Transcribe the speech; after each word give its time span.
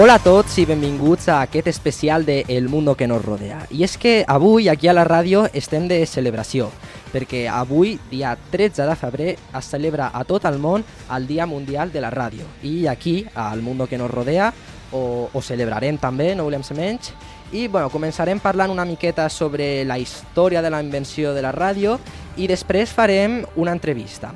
Hola 0.00 0.14
a 0.16 0.20
tots 0.24 0.54
i 0.56 0.62
benvinguts 0.64 1.26
a 1.28 1.42
aquest 1.44 1.66
especial 1.68 2.24
de 2.24 2.46
El 2.48 2.70
Mundo 2.70 2.94
que 2.96 3.06
nos 3.06 3.20
rodea. 3.20 3.66
I 3.68 3.82
és 3.84 3.98
que 4.00 4.24
avui 4.24 4.70
aquí 4.72 4.88
a 4.88 4.94
la 4.96 5.02
ràdio 5.04 5.42
estem 5.52 5.90
de 5.90 5.98
celebració, 6.08 6.70
perquè 7.12 7.42
avui, 7.52 7.98
dia 8.08 8.30
13 8.48 8.86
de 8.88 8.94
febrer, 8.96 9.34
es 9.58 9.66
celebra 9.68 10.06
a 10.16 10.22
tot 10.24 10.46
el 10.48 10.56
món 10.56 10.86
el 11.12 11.26
Dia 11.28 11.44
Mundial 11.44 11.92
de 11.92 12.00
la 12.00 12.08
Ràdio. 12.08 12.46
I 12.64 12.86
aquí, 12.88 13.26
al 13.34 13.60
Mundo 13.60 13.86
que 13.86 13.98
nos 14.00 14.10
rodea, 14.10 14.54
ho, 14.90 15.28
ho 15.34 15.42
celebrarem 15.44 15.98
també, 16.00 16.30
no 16.34 16.46
volem 16.48 16.64
ser 16.64 16.78
menys, 16.78 17.12
i 17.52 17.66
bueno, 17.68 17.90
començarem 17.92 18.40
parlant 18.40 18.72
una 18.72 18.86
miqueta 18.88 19.28
sobre 19.28 19.84
la 19.84 19.98
història 20.00 20.62
de 20.62 20.70
la 20.72 20.80
invenció 20.80 21.34
de 21.36 21.42
la 21.44 21.52
ràdio 21.52 21.98
i 22.40 22.48
després 22.48 22.88
farem 22.88 23.42
una 23.56 23.76
entrevista 23.76 24.32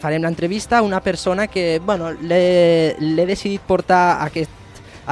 farem 0.00 0.22
l'entrevista 0.24 0.78
a 0.78 0.82
una 0.82 1.02
persona 1.04 1.46
que 1.46 1.78
bueno, 1.84 2.08
l'he 2.10 3.26
decidit 3.28 3.60
portar 3.68 4.22
aquest, 4.24 4.59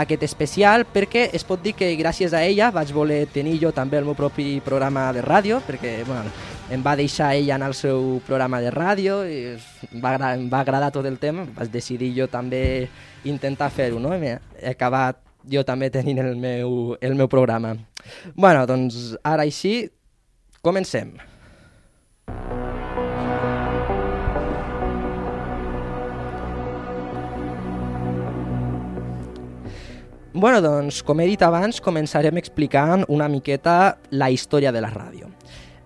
aquest 0.01 0.23
especial 0.27 0.84
perquè 0.93 1.29
es 1.34 1.45
pot 1.47 1.62
dir 1.62 1.75
que 1.79 1.91
gràcies 1.98 2.34
a 2.34 2.43
ella 2.47 2.70
vaig 2.75 2.93
voler 2.95 3.27
tenir 3.33 3.59
jo 3.62 3.73
també 3.75 3.98
el 3.98 4.06
meu 4.09 4.16
propi 4.19 4.61
programa 4.65 5.09
de 5.12 5.23
ràdio 5.25 5.61
perquè 5.66 6.02
bueno, 6.06 6.30
em 6.70 6.83
va 6.84 6.97
deixar 6.97 7.34
ella 7.37 7.56
en 7.56 7.65
el 7.69 7.75
seu 7.75 8.19
programa 8.27 8.61
de 8.61 8.73
ràdio 8.75 9.20
i 9.29 9.39
em 9.55 10.03
va, 10.03 10.14
agradar, 10.14 10.34
em 10.39 10.48
va 10.50 10.61
agradar 10.61 10.91
tot 10.95 11.06
el 11.06 11.19
tema, 11.19 11.47
vaig 11.56 11.72
decidir 11.72 12.12
jo 12.17 12.28
també 12.28 12.89
intentar 13.25 13.70
fer-ho, 13.70 13.98
no? 14.00 14.12
he 14.14 14.37
acabat 14.70 15.22
jo 15.48 15.64
també 15.64 15.89
tenint 15.91 16.20
el 16.22 16.37
meu, 16.37 16.97
el 17.00 17.15
meu 17.15 17.28
programa. 17.28 17.77
bueno, 18.34 18.67
doncs 18.67 19.17
ara 19.25 19.42
així, 19.42 19.89
comencem. 20.62 21.17
Bueno, 30.39 30.61
doncs, 30.62 31.00
com 31.03 31.19
he 31.19 31.25
dit 31.27 31.41
abans, 31.42 31.81
començarem 31.83 32.36
explicant 32.39 33.00
una 33.11 33.27
miqueta 33.27 33.97
la 34.14 34.28
història 34.31 34.70
de 34.70 34.78
la 34.78 34.91
ràdio. 34.92 35.27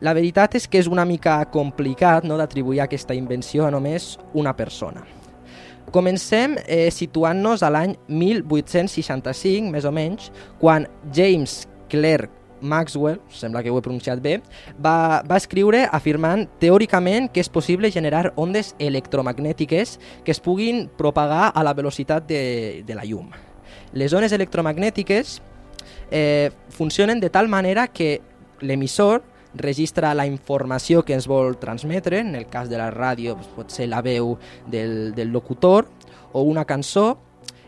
La 0.05 0.13
veritat 0.13 0.59
és 0.59 0.67
que 0.69 0.77
és 0.77 0.91
una 0.93 1.07
mica 1.09 1.39
complicat 1.49 2.27
no, 2.29 2.37
d'atribuir 2.37 2.83
aquesta 2.85 3.15
invenció 3.17 3.65
a 3.65 3.71
només 3.73 4.19
una 4.37 4.53
persona. 4.53 5.07
Comencem 5.95 6.59
eh, 6.67 6.91
situant-nos 6.93 7.65
a 7.65 7.71
l'any 7.73 7.95
1865, 8.13 9.71
més 9.73 9.87
o 9.89 9.93
menys, 9.97 10.29
quan 10.61 10.85
James 11.17 11.63
Clerk 11.89 12.61
Maxwell, 12.61 13.23
sembla 13.33 13.63
que 13.65 13.73
ho 13.73 13.79
he 13.81 13.85
pronunciat 13.87 14.21
bé, 14.21 14.35
va, 14.77 15.23
va 15.25 15.39
escriure 15.41 15.87
afirmant 15.89 16.45
teòricament 16.61 17.31
que 17.33 17.41
és 17.41 17.49
possible 17.49 17.89
generar 17.95 18.35
ondes 18.37 18.75
electromagnètiques 18.77 19.97
que 20.29 20.37
es 20.37 20.43
puguin 20.45 20.91
propagar 21.01 21.55
a 21.55 21.65
la 21.65 21.73
velocitat 21.73 22.29
de, 22.29 22.45
de 22.85 23.01
la 23.01 23.09
llum. 23.09 23.33
Les 23.93 24.13
ones 24.13 24.33
electromagnètiques 24.33 25.41
eh, 26.11 26.51
funcionen 26.71 27.21
de 27.21 27.31
tal 27.31 27.49
manera 27.49 27.89
que 27.89 28.21
l'emissor 28.61 29.23
registra 29.55 30.15
la 30.15 30.27
informació 30.27 31.03
que 31.05 31.13
ens 31.13 31.27
vol 31.29 31.59
transmetre, 31.61 32.23
en 32.23 32.35
el 32.35 32.47
cas 32.49 32.71
de 32.71 32.79
la 32.81 32.89
ràdio 32.93 33.35
doncs, 33.37 33.51
pot 33.53 33.75
ser 33.75 33.91
la 33.93 34.01
veu 34.01 34.39
del, 34.71 35.13
del 35.17 35.29
locutor 35.33 35.89
o 36.33 36.43
una 36.49 36.65
cançó, 36.65 37.19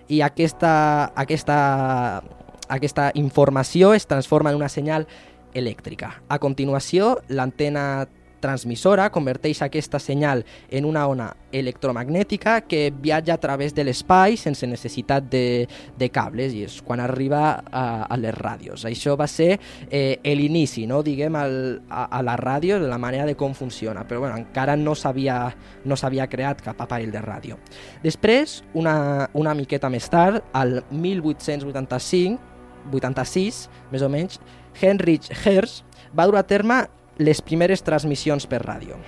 i 0.09 0.21
aquesta, 0.21 1.13
aquesta, 1.17 2.23
aquesta 2.69 3.11
informació 3.15 3.95
es 3.97 4.07
transforma 4.07 4.53
en 4.53 4.57
una 4.57 4.69
senyal 4.69 5.07
elèctrica. 5.55 6.21
A 6.29 6.39
continuació, 6.43 7.19
l'antena 7.29 8.07
transmissora 8.45 9.09
converteix 9.15 9.63
aquesta 9.65 9.99
senyal 10.03 10.45
en 10.71 10.85
una 10.85 11.07
ona 11.09 11.31
electromagnètica 11.55 12.61
que 12.69 12.93
viatja 12.93 13.35
a 13.35 13.41
través 13.41 13.75
de 13.75 13.85
l'espai 13.87 14.37
sense 14.41 14.67
necessitat 14.69 15.27
de, 15.31 15.67
de 15.99 16.09
cables 16.13 16.55
i 16.55 16.65
és 16.67 16.81
quan 16.85 17.01
arriba 17.01 17.43
a, 17.65 17.85
a 18.05 18.19
les 18.21 18.35
ràdios. 18.37 18.85
Això 18.89 19.17
va 19.17 19.29
ser 19.31 19.55
eh, 19.89 20.19
l'inici, 20.37 20.87
no? 20.91 21.03
diguem, 21.07 21.37
al, 21.39 21.57
a, 21.89 22.07
a 22.19 22.23
la 22.27 22.37
ràdio, 22.41 22.81
de 22.83 22.91
la 22.91 22.99
manera 22.99 23.27
de 23.27 23.37
com 23.39 23.55
funciona, 23.55 24.05
però 24.09 24.25
bueno, 24.25 24.37
encara 24.41 24.77
no 24.77 24.95
s'havia 24.95 25.39
no 25.85 25.97
creat 26.31 26.63
cap 26.65 26.81
aparell 26.83 27.13
de 27.13 27.23
ràdio. 27.23 27.59
Després, 28.03 28.63
una, 28.75 29.29
una 29.33 29.55
miqueta 29.55 29.91
més 29.91 30.09
tard, 30.11 30.43
al 30.53 30.83
1885, 30.91 32.53
86, 32.93 33.65
més 33.93 34.03
o 34.03 34.11
menys, 34.13 34.41
Heinrich 34.81 35.31
Hertz 35.31 35.83
va 36.17 36.27
dur 36.27 36.37
a 36.39 36.47
terme 36.47 36.85
les 37.19 37.43
primeres 37.43 37.85
transmissions 37.87 38.47
per 38.51 38.63
ràdio. 38.65 38.99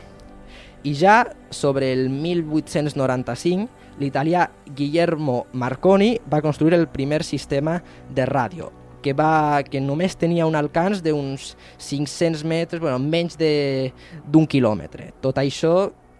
I 0.86 0.94
ja 0.94 1.24
sobre 1.50 1.90
el 1.92 2.08
1895, 2.10 3.66
l'italià 3.98 4.46
Guillermo 4.76 5.46
Marconi 5.52 6.14
va 6.30 6.42
construir 6.44 6.76
el 6.76 6.86
primer 6.88 7.24
sistema 7.24 7.80
de 8.14 8.26
ràdio, 8.28 8.70
que, 9.02 9.14
va, 9.16 9.62
que 9.66 9.80
només 9.82 10.14
tenia 10.18 10.46
un 10.46 10.54
alcance 10.54 11.02
d'uns 11.02 11.54
500 11.78 12.44
metres, 12.46 12.82
bueno, 12.82 13.00
menys 13.02 13.38
d'un 13.38 14.46
quilòmetre. 14.46 15.12
Tot 15.22 15.42
això 15.42 15.76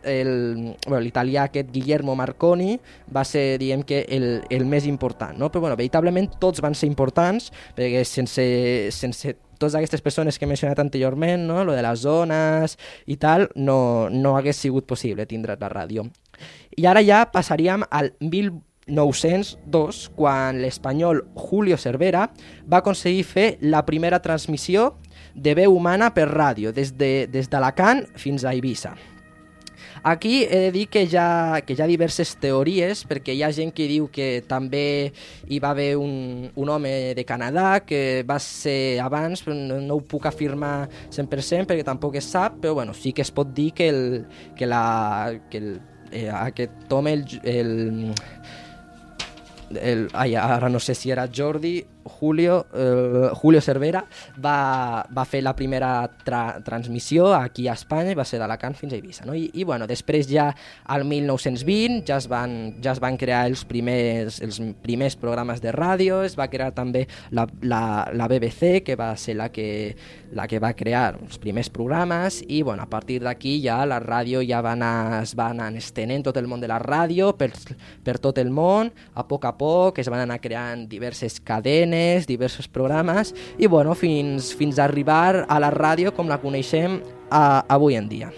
l'italià 0.07 1.41
bueno, 1.43 1.51
aquest 1.51 1.71
Guillermo 1.75 2.15
Marconi 2.15 2.77
va 3.15 3.25
ser, 3.27 3.59
diguem 3.59 3.83
que, 3.83 4.05
el, 4.09 4.45
el 4.51 4.67
més 4.67 4.87
important, 4.87 5.35
no? 5.39 5.51
Però, 5.51 5.65
bueno, 5.65 5.79
veritablement 5.79 6.31
tots 6.43 6.63
van 6.63 6.75
ser 6.79 6.87
importants, 6.87 7.51
perquè 7.75 8.05
sense, 8.07 8.47
sense 8.95 9.35
totes 9.59 9.77
aquestes 9.79 10.03
persones 10.05 10.39
que 10.39 10.47
he 10.47 10.51
mencionat 10.51 10.79
anteriorment, 10.83 11.47
no? 11.49 11.65
lo 11.65 11.75
de 11.77 11.83
les 11.85 12.05
zones 12.05 12.77
i 13.07 13.17
tal, 13.21 13.49
no, 13.55 14.09
no 14.11 14.37
hagués 14.37 14.61
sigut 14.61 14.87
possible 14.87 15.27
tindre 15.27 15.57
la 15.61 15.73
ràdio. 15.73 16.07
I 16.77 16.87
ara 16.87 17.03
ja 17.05 17.25
passaríem 17.33 17.87
al 17.91 18.13
1902, 18.21 20.07
quan 20.17 20.61
l'espanyol 20.63 21.25
Julio 21.35 21.79
Cervera 21.81 22.29
va 22.69 22.83
aconseguir 22.83 23.25
fer 23.25 23.49
la 23.61 23.85
primera 23.89 24.21
transmissió 24.23 24.95
de 25.35 25.55
veu 25.57 25.75
humana 25.77 26.13
per 26.15 26.29
ràdio, 26.31 26.73
des 26.73 26.95
d'Alacant 26.97 28.01
de, 28.05 28.09
des 28.09 28.23
fins 28.23 28.45
a 28.45 28.55
Eivissa. 28.55 28.97
Aquí 30.07 30.45
he 30.45 30.59
de 30.61 30.71
dir 30.71 30.85
que 30.87 31.01
hi 31.03 31.17
ha, 31.19 31.63
que 31.67 31.75
hi 31.75 31.81
ha 31.83 31.87
diverses 31.91 32.37
teories, 32.39 33.01
perquè 33.11 33.35
hi 33.35 33.41
ha 33.43 33.49
gent 33.51 33.73
que 33.75 33.89
diu 33.91 34.05
que 34.15 34.29
també 34.47 35.11
hi 35.51 35.59
va 35.59 35.73
haver 35.75 35.97
un, 35.99 36.45
un 36.55 36.71
home 36.71 36.93
de 37.19 37.25
Canadà 37.27 37.81
que 37.83 38.23
va 38.29 38.37
ser 38.39 39.01
abans, 39.03 39.43
no, 39.51 39.81
no 39.83 39.97
ho 39.99 40.05
puc 40.07 40.29
afirmar 40.31 40.87
100% 41.11 41.67
perquè 41.67 41.83
tampoc 41.83 42.21
es 42.23 42.31
sap, 42.37 42.61
però 42.63 42.77
bueno, 42.79 42.95
sí 42.95 43.11
que 43.11 43.27
es 43.27 43.35
pot 43.35 43.51
dir 43.51 43.73
que, 43.75 43.91
el, 43.91 44.07
que, 44.55 44.71
la, 44.71 45.35
que 45.51 45.59
el, 45.59 45.69
eh, 46.13 46.31
aquest 46.31 46.87
home, 46.95 47.17
el, 47.19 47.27
el, 47.43 48.15
el, 49.75 50.07
ai, 50.15 50.39
ara 50.39 50.71
no 50.71 50.79
sé 50.79 50.95
si 50.95 51.11
era 51.11 51.27
Jordi 51.27 51.81
Julio, 52.19 52.67
eh, 52.73 53.31
Julio 53.35 53.61
Cervera 53.61 54.05
va, 54.43 55.05
va 55.13 55.25
fer 55.29 55.43
la 55.45 55.55
primera 55.57 56.09
tra 56.25 56.61
transmissió 56.65 57.33
aquí 57.35 57.67
a 57.69 57.75
Espanya 57.77 58.13
i 58.13 58.19
va 58.19 58.25
ser 58.25 58.41
d'Alacant 58.41 58.77
fins 58.79 58.95
a 58.95 58.97
Eivissa. 58.99 59.27
No? 59.27 59.35
I, 59.35 59.51
I 59.55 59.67
bueno, 59.69 59.87
després 59.87 60.29
ja 60.31 60.49
al 60.85 61.05
1920 61.07 62.05
ja 62.09 62.19
es 62.21 62.29
van, 62.31 62.77
ja 62.83 62.95
es 62.95 63.01
van 63.03 63.19
crear 63.21 63.45
els 63.51 63.65
primers, 63.69 64.41
els 64.45 64.61
primers 64.83 65.17
programes 65.21 65.63
de 65.63 65.73
ràdio, 65.75 66.23
es 66.27 66.37
va 66.39 66.49
crear 66.53 66.73
també 66.77 67.07
la, 67.31 67.47
la, 67.63 67.83
la 68.13 68.29
BBC, 68.31 68.83
que 68.87 68.97
va 68.99 69.13
ser 69.21 69.37
la 69.37 69.51
que, 69.53 69.97
la 70.33 70.47
que 70.51 70.61
va 70.63 70.73
crear 70.77 71.17
els 71.21 71.39
primers 71.43 71.71
programes 71.71 72.43
i 72.49 72.63
bueno, 72.63 72.85
a 72.85 72.91
partir 72.91 73.21
d'aquí 73.25 73.59
ja 73.65 73.81
la 73.89 74.01
ràdio 74.03 74.43
ja 74.47 74.63
va 74.65 74.75
anar, 74.77 75.23
es 75.23 75.37
va 75.39 75.51
anar 75.53 75.71
estenent 75.77 76.27
tot 76.27 76.37
el 76.41 76.49
món 76.51 76.63
de 76.63 76.71
la 76.71 76.79
ràdio 76.83 77.33
per, 77.39 77.51
per 78.05 78.19
tot 78.23 78.39
el 78.43 78.51
món, 78.55 78.93
a 79.15 79.27
poc 79.27 79.47
a 79.49 79.55
poc 79.59 80.01
es 80.03 80.11
van 80.13 80.25
anar 80.25 80.41
creant 80.43 80.87
diverses 80.91 81.41
cadenes 81.41 81.96
cadenes, 81.97 82.27
diversos 82.27 82.69
programes 82.69 83.35
i 83.59 83.67
bueno, 83.67 83.95
fins, 83.95 84.55
fins 84.55 84.79
a 84.79 84.85
arribar 84.85 85.47
a 85.49 85.59
la 85.61 85.71
ràdio 85.71 86.13
com 86.15 86.29
la 86.29 86.39
coneixem 86.39 87.01
a, 87.31 87.65
avui 87.69 87.97
en 87.97 88.09
dia. 88.09 88.33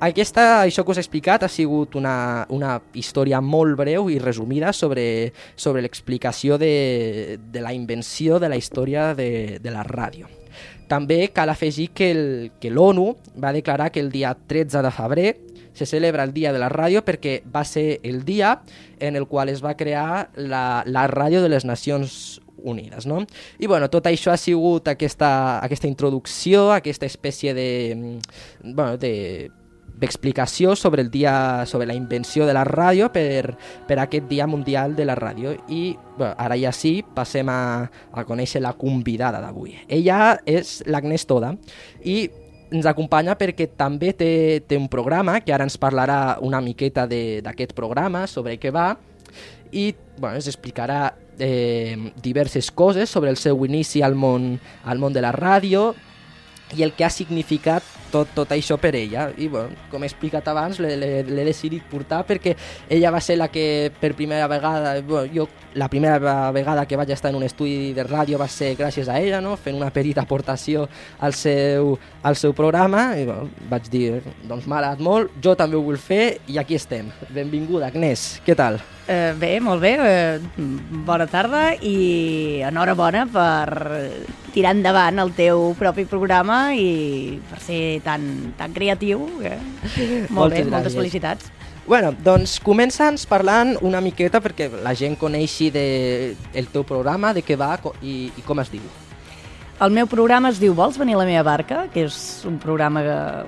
Aquesta, 0.00 0.62
això 0.62 0.84
que 0.84 0.92
us 0.92 0.98
he 0.98 1.02
explicat 1.02 1.44
ha 1.44 1.48
sigut 1.48 1.94
una, 1.96 2.46
una 2.50 2.80
història 2.94 3.40
molt 3.40 3.76
breu 3.76 4.10
i 4.10 4.18
resumida 4.18 4.72
sobre, 4.72 5.32
sobre 5.56 5.82
l'explicació 5.82 6.58
de, 6.58 7.38
de 7.38 7.60
la 7.60 7.72
invenció 7.72 8.38
de 8.38 8.48
la 8.48 8.56
història 8.56 9.14
de, 9.14 9.58
de 9.62 9.70
la 9.70 9.84
ràdio. 9.84 10.28
També 10.88 11.30
cal 11.32 11.48
afegir 11.48 11.90
que 11.96 12.70
l'ONU 12.70 13.14
va 13.40 13.54
declarar 13.54 13.90
que 13.90 14.00
el 14.00 14.12
dia 14.12 14.34
13 14.34 14.82
de 14.84 14.92
febrer 14.92 15.30
se 15.74 15.86
celebra 15.86 16.22
el 16.22 16.32
Dia 16.32 16.52
de 16.52 16.60
la 16.62 16.70
Ràdio 16.70 17.02
perquè 17.02 17.40
va 17.50 17.64
ser 17.66 17.98
el 18.06 18.22
dia 18.24 18.60
en 19.00 19.16
el 19.16 19.26
qual 19.26 19.50
es 19.50 19.60
va 19.64 19.74
crear 19.74 20.30
la, 20.36 20.84
la 20.86 21.08
ràdio 21.10 21.42
de 21.42 21.50
les 21.50 21.66
Nacions 21.66 22.40
unides. 22.64 23.06
No? 23.06 23.22
I 23.58 23.68
bueno, 23.70 23.90
tot 23.92 24.08
això 24.10 24.32
ha 24.32 24.40
sigut 24.40 24.88
aquesta, 24.90 25.60
aquesta 25.64 25.90
introducció, 25.90 26.70
aquesta 26.72 27.06
espècie 27.06 27.54
de, 27.54 27.68
mm, 27.94 28.72
bueno, 28.74 28.96
de 28.98 29.50
d'explicació 29.94 30.74
sobre 30.74 31.02
el 31.02 31.10
dia 31.10 31.64
sobre 31.66 31.86
la 31.86 31.94
invenció 31.94 32.46
de 32.46 32.54
la 32.54 32.64
ràdio 32.66 33.12
per, 33.14 33.54
per 33.86 34.00
aquest 34.02 34.26
Dia 34.26 34.46
Mundial 34.50 34.96
de 34.96 35.04
la 35.06 35.14
Ràdio 35.14 35.54
i 35.70 35.94
bueno, 36.16 36.34
ara 36.36 36.56
ja 36.58 36.72
sí, 36.74 37.04
passem 37.14 37.48
a, 37.48 37.86
a 37.86 38.24
conèixer 38.26 38.62
la 38.62 38.74
convidada 38.74 39.38
d'avui. 39.38 39.76
Ella 39.88 40.40
és 40.46 40.80
l'Agnès 40.90 41.28
Toda 41.30 41.54
i 42.02 42.24
ens 42.74 42.88
acompanya 42.90 43.36
perquè 43.38 43.68
també 43.78 44.12
té, 44.18 44.64
té 44.66 44.78
un 44.80 44.88
programa 44.90 45.38
que 45.44 45.54
ara 45.54 45.66
ens 45.66 45.78
parlarà 45.78 46.38
una 46.42 46.60
miqueta 46.64 47.06
d'aquest 47.06 47.74
programa, 47.76 48.26
sobre 48.26 48.58
què 48.58 48.72
va 48.74 48.94
i 49.74 49.92
bueno, 50.18 50.36
ens 50.38 50.48
explicarà 50.50 51.12
eh, 51.38 52.12
diverses 52.22 52.70
coses 52.70 53.10
sobre 53.10 53.30
el 53.30 53.36
seu 53.36 53.64
inici 53.66 54.02
al 54.02 54.14
món, 54.14 54.58
al 54.84 54.98
món 54.98 55.12
de 55.12 55.22
la 55.24 55.32
ràdio 55.32 55.92
i 56.74 56.82
el 56.82 56.94
que 56.94 57.04
ha 57.04 57.10
significat 57.10 57.84
tot, 58.14 58.30
tot 58.34 58.52
això 58.54 58.78
per 58.80 58.94
ella. 58.96 59.28
I 59.36 59.48
bueno, 59.50 59.74
com 59.90 60.02
he 60.02 60.08
explicat 60.08 60.46
abans, 60.50 60.78
l'he 60.80 61.46
decidit 61.46 61.84
portar 61.90 62.22
perquè 62.28 62.54
ella 62.92 63.12
va 63.14 63.20
ser 63.24 63.38
la 63.40 63.50
que 63.52 63.90
per 64.00 64.14
primera 64.14 64.46
vegada, 64.50 64.94
bueno, 65.02 65.30
jo 65.34 65.48
la 65.74 65.88
primera 65.90 66.18
vegada 66.54 66.86
que 66.86 66.96
vaig 66.96 67.10
estar 67.10 67.32
en 67.32 67.40
un 67.40 67.46
estudi 67.46 67.92
de 67.96 68.06
ràdio 68.06 68.38
va 68.38 68.48
ser 68.48 68.74
gràcies 68.78 69.10
a 69.10 69.18
ella, 69.20 69.40
no? 69.42 69.56
fent 69.58 69.76
una 69.76 69.90
petita 69.94 70.22
aportació 70.22 70.86
al 71.18 71.34
seu, 71.34 71.96
al 72.22 72.38
seu 72.38 72.54
programa 72.54 73.12
i 73.18 73.26
bueno, 73.26 73.50
vaig 73.70 73.90
dir, 73.90 74.22
doncs 74.46 74.68
m'ha 74.70 74.78
agradat 74.78 75.02
molt, 75.02 75.34
jo 75.42 75.56
també 75.58 75.78
ho 75.78 75.82
vull 75.82 75.98
fer 75.98 76.38
i 76.46 76.60
aquí 76.62 76.78
estem. 76.78 77.10
Benvinguda, 77.34 77.90
Agnès, 77.90 78.40
què 78.46 78.54
tal? 78.58 78.78
Eh, 79.06 79.34
bé, 79.36 79.58
molt 79.60 79.82
bé, 79.82 79.92
eh, 80.00 80.40
bona 81.04 81.26
tarda 81.28 81.74
i 81.76 82.62
enhorabona 82.64 83.26
per 83.28 83.68
tirar 84.54 84.72
endavant 84.72 85.20
el 85.20 85.34
teu 85.36 85.74
propi 85.76 86.06
programa 86.08 86.72
i 86.72 87.36
per 87.50 87.60
ser 87.60 87.82
tan, 88.04 88.54
tan 88.56 88.72
creatiu. 88.72 89.26
Eh? 89.44 89.58
Molt 90.30 90.30
moltes 90.30 90.58
bé, 90.58 90.64
gràcies. 90.64 90.72
moltes 90.72 90.96
felicitats. 90.96 91.50
Bueno, 91.84 92.14
doncs 92.16 92.56
comença'ns 92.64 93.26
parlant 93.28 93.74
una 93.84 94.00
miqueta 94.00 94.40
perquè 94.40 94.70
la 94.80 94.94
gent 94.96 95.18
coneixi 95.20 95.68
de, 95.74 95.88
el 96.56 96.70
teu 96.72 96.86
programa, 96.88 97.34
de 97.36 97.42
què 97.44 97.58
va 97.60 97.74
i, 98.00 98.30
i 98.32 98.44
com 98.46 98.62
es 98.62 98.72
diu. 98.72 98.86
El 99.84 99.92
meu 99.92 100.06
programa 100.08 100.48
es 100.54 100.62
diu 100.62 100.72
Vols 100.72 100.96
venir 100.96 101.18
a 101.18 101.20
la 101.20 101.28
meva 101.28 101.42
barca? 101.44 101.82
Que 101.92 102.06
és 102.06 102.16
un 102.48 102.56
programa, 102.62 103.02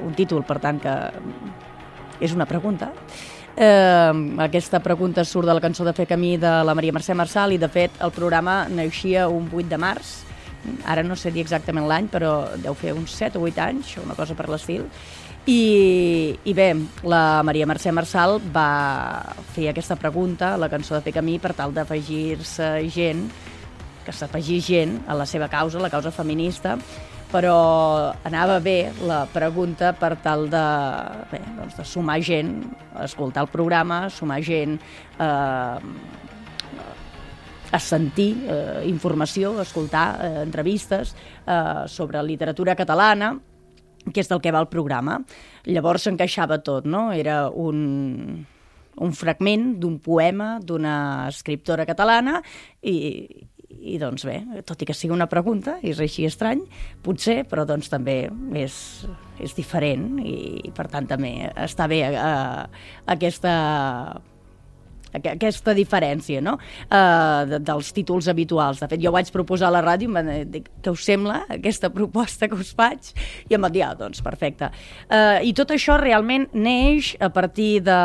un 0.04 0.12
títol, 0.18 0.44
per 0.44 0.58
tant, 0.60 0.82
que 0.82 0.92
és 2.20 2.34
una 2.36 2.44
pregunta. 2.50 2.90
Eh, 3.56 4.12
aquesta 4.44 4.82
pregunta 4.84 5.24
surt 5.24 5.48
de 5.48 5.54
la 5.56 5.64
cançó 5.64 5.84
de 5.84 5.94
Fer 5.96 6.06
Camí 6.06 6.36
de 6.36 6.52
la 6.64 6.74
Maria 6.76 6.92
Mercè 6.92 7.14
Marçal 7.16 7.56
i, 7.56 7.58
de 7.58 7.68
fet, 7.72 7.94
el 8.04 8.12
programa 8.12 8.66
naixia 8.68 9.28
un 9.32 9.48
8 9.52 9.68
de 9.72 9.78
març. 9.80 10.16
Ara 10.84 11.04
no 11.06 11.16
sé 11.16 11.30
dir 11.30 11.44
exactament 11.44 11.86
l'any, 11.86 12.10
però 12.12 12.56
deu 12.60 12.74
fer 12.74 12.92
uns 12.92 13.14
7 13.14 13.38
o 13.38 13.46
8 13.46 13.62
anys, 13.62 13.96
una 14.02 14.16
cosa 14.18 14.34
per 14.34 14.48
l'estil 14.50 14.84
i, 15.46 16.36
I 16.42 16.52
bé, 16.58 16.72
la 17.06 17.40
Maria 17.46 17.66
Mercè 17.70 17.92
Marçal 17.94 18.40
va 18.52 19.32
fer 19.54 19.68
aquesta 19.70 19.94
pregunta 19.94 20.56
la 20.58 20.68
cançó 20.68 20.96
de 20.96 21.04
Fer 21.04 21.14
Camí 21.14 21.38
per 21.38 21.52
tal 21.54 21.74
d'afegir-se 21.74 22.70
gent, 22.90 23.28
que 24.02 24.14
s'afegís 24.14 24.66
gent 24.66 24.96
a 25.06 25.14
la 25.14 25.26
seva 25.26 25.46
causa, 25.50 25.78
la 25.78 25.90
causa 25.90 26.10
feminista, 26.10 26.74
però 27.32 28.12
anava 28.26 28.60
bé 28.62 28.92
la 29.06 29.24
pregunta 29.32 29.92
per 29.98 30.14
tal 30.22 30.46
de, 30.52 30.66
bé, 31.32 31.40
doncs 31.58 31.78
de 31.80 31.86
sumar 31.88 32.20
gent 32.24 32.52
escoltar 33.02 33.44
el 33.46 33.50
programa, 33.52 34.06
sumar 34.10 34.40
gent 34.46 34.78
eh, 35.18 35.78
a 37.72 37.80
sentir 37.82 38.30
eh, 38.46 38.86
informació, 38.88 39.56
a 39.58 39.66
escoltar 39.66 40.06
eh, 40.22 40.32
entrevistes 40.44 41.14
eh, 41.46 41.84
sobre 41.90 42.22
literatura 42.22 42.76
catalana, 42.78 43.34
que 44.06 44.22
és 44.22 44.30
del 44.30 44.40
que 44.40 44.52
va 44.54 44.62
el 44.62 44.70
programa. 44.70 45.18
Llavors 45.66 46.06
s'encaixava 46.06 46.60
tot, 46.62 46.86
no? 46.86 47.08
Era 47.12 47.48
un, 47.50 48.46
un 49.02 49.12
fragment 49.18 49.72
d'un 49.82 49.98
poema 49.98 50.56
d'una 50.62 51.26
escriptora 51.32 51.86
catalana 51.88 52.38
i, 52.80 53.26
i 53.86 53.98
doncs 54.02 54.26
bé, 54.26 54.40
tot 54.66 54.82
i 54.82 54.88
que 54.88 54.96
sigui 54.96 55.14
una 55.14 55.28
pregunta, 55.30 55.78
és 55.86 56.00
així 56.02 56.26
estrany, 56.28 56.64
potser, 57.04 57.42
però 57.48 57.66
doncs 57.68 57.90
també 57.92 58.18
és, 58.58 58.78
és 59.42 59.56
diferent 59.56 60.16
i 60.22 60.72
per 60.76 60.88
tant 60.92 61.06
també 61.08 61.34
està 61.66 61.88
bé 61.90 62.02
eh, 62.08 62.86
aquesta 63.16 63.54
aquesta 65.16 65.74
diferència 65.76 66.42
no? 66.44 66.56
uh, 66.58 67.44
de, 67.48 67.60
dels 67.64 67.92
títols 67.96 68.28
habituals. 68.28 68.80
De 68.82 68.88
fet, 68.90 69.00
jo 69.02 69.12
vaig 69.14 69.30
proposar 69.32 69.70
a 69.70 69.76
la 69.76 69.82
ràdio, 69.84 70.10
em 70.12 70.50
dir, 70.50 70.62
què 70.82 70.92
us 70.92 71.04
sembla 71.06 71.42
aquesta 71.52 71.90
proposta 71.94 72.48
que 72.50 72.58
us 72.58 72.72
faig? 72.76 73.12
I 73.48 73.56
em 73.56 73.66
van 73.66 73.74
dir, 73.74 73.84
ah, 73.86 73.94
doncs 73.98 74.22
perfecte. 74.24 74.70
Uh, 75.08 75.38
I 75.46 75.54
tot 75.56 75.72
això 75.74 75.98
realment 76.00 76.48
neix 76.52 77.14
a 77.20 77.30
partir 77.32 77.80
de, 77.86 78.00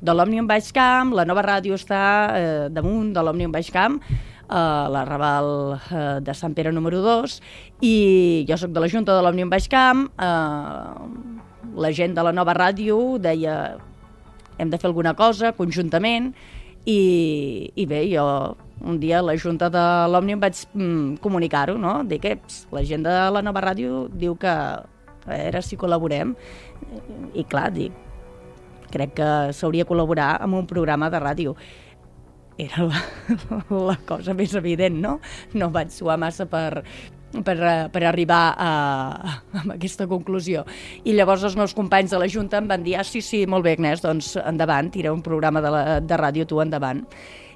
de 0.00 0.16
l'Òmnium 0.16 0.48
Baix 0.50 0.72
Camp, 0.74 1.14
la 1.16 1.26
nova 1.28 1.44
ràdio 1.46 1.78
està 1.78 2.02
uh, 2.28 2.66
damunt 2.72 3.14
de 3.14 3.24
l'Òmnium 3.24 3.54
Baix 3.54 3.72
Camp, 3.74 4.00
a 4.48 4.88
la 4.92 5.04
Raval 5.08 5.50
uh, 5.76 6.18
de 6.24 6.34
Sant 6.34 6.54
Pere 6.56 6.72
número 6.72 7.02
2 7.04 7.38
i 7.84 7.94
jo 8.48 8.56
sóc 8.60 8.72
de 8.72 8.82
la 8.82 8.88
Junta 8.90 9.16
de 9.16 9.24
l'Òmnium 9.24 9.50
Baix 9.52 9.68
Camp 9.68 10.08
uh, 10.16 11.08
la 11.78 11.92
gent 11.92 12.16
de 12.16 12.24
la 12.24 12.32
nova 12.32 12.56
ràdio 12.56 13.18
deia 13.22 13.76
hem 14.58 14.70
de 14.70 14.80
fer 14.80 14.88
alguna 14.88 15.14
cosa 15.14 15.52
conjuntament 15.56 16.32
i, 16.88 17.70
i 17.76 17.84
bé, 17.86 18.02
jo 18.08 18.24
un 18.80 18.98
dia 19.02 19.18
a 19.18 19.26
la 19.26 19.36
Junta 19.36 19.68
de 19.70 19.84
l'Òmnium 20.08 20.40
vaig 20.40 20.60
mm, 20.72 21.18
comunicar-ho, 21.22 21.74
no? 21.78 21.98
Dic 22.06 22.22
que 22.22 22.36
la 22.72 22.84
gent 22.86 23.04
de 23.04 23.14
la 23.34 23.42
nova 23.42 23.62
ràdio 23.64 24.06
diu 24.14 24.36
que 24.38 24.48
a 24.48 24.86
veure 25.28 25.62
si 25.62 25.76
col·laborem 25.76 26.34
i 27.34 27.44
clar, 27.44 27.68
dic 27.74 27.92
crec 28.88 29.18
que 29.18 29.30
s'hauria 29.52 29.84
col·laborar 29.84 30.38
amb 30.40 30.56
un 30.62 30.68
programa 30.68 31.10
de 31.12 31.20
ràdio 31.20 31.54
era 32.58 32.88
la, 32.88 33.02
la 33.92 33.96
cosa 34.06 34.34
més 34.36 34.54
evident, 34.58 34.98
no? 35.00 35.18
No 35.54 35.70
vaig 35.74 35.94
suar 35.94 36.18
massa 36.20 36.48
per, 36.50 36.82
per, 37.44 37.56
eh, 37.56 37.88
per 37.92 38.04
arribar 38.04 38.42
a, 38.58 38.70
a, 39.14 39.64
aquesta 39.74 40.08
conclusió. 40.10 40.64
I 41.04 41.14
llavors 41.16 41.44
els 41.46 41.56
meus 41.58 41.74
companys 41.76 42.14
de 42.14 42.20
la 42.20 42.28
Junta 42.28 42.60
em 42.60 42.70
van 42.70 42.84
dir, 42.84 42.98
ah, 42.98 43.06
sí, 43.06 43.22
sí, 43.24 43.44
molt 43.46 43.66
bé, 43.66 43.76
Agnès, 43.78 44.02
doncs 44.04 44.34
endavant, 44.42 44.90
tira 44.94 45.14
un 45.14 45.22
programa 45.22 45.62
de, 45.64 45.74
la, 45.74 45.84
de 46.00 46.18
ràdio, 46.20 46.48
tu 46.48 46.60
endavant. 46.64 47.04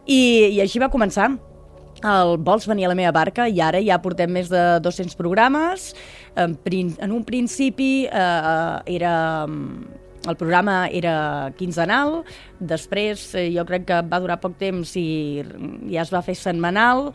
I, 0.06 0.20
I 0.54 0.62
així 0.62 0.82
va 0.82 0.92
començar. 0.92 1.32
El 2.02 2.32
Vols 2.42 2.64
venir 2.66 2.88
a 2.88 2.90
la 2.90 2.96
meva 2.98 3.12
barca 3.14 3.44
i 3.46 3.60
ara 3.62 3.78
ja 3.84 4.00
portem 4.02 4.32
més 4.34 4.48
de 4.50 4.62
200 4.82 5.14
programes. 5.18 5.92
En, 6.34 6.56
en 6.66 7.12
un 7.12 7.22
principi 7.22 8.08
eh, 8.08 8.96
era 8.96 9.14
el 10.28 10.36
programa 10.38 10.86
era 10.92 11.52
quinzenal, 11.58 12.20
després 12.58 13.32
eh, 13.34 13.48
jo 13.54 13.64
crec 13.68 13.88
que 13.88 14.02
va 14.06 14.20
durar 14.22 14.40
poc 14.42 14.58
temps 14.60 14.94
i 14.98 15.42
ja 15.90 16.04
es 16.04 16.12
va 16.14 16.22
fer 16.24 16.36
setmanal, 16.38 17.10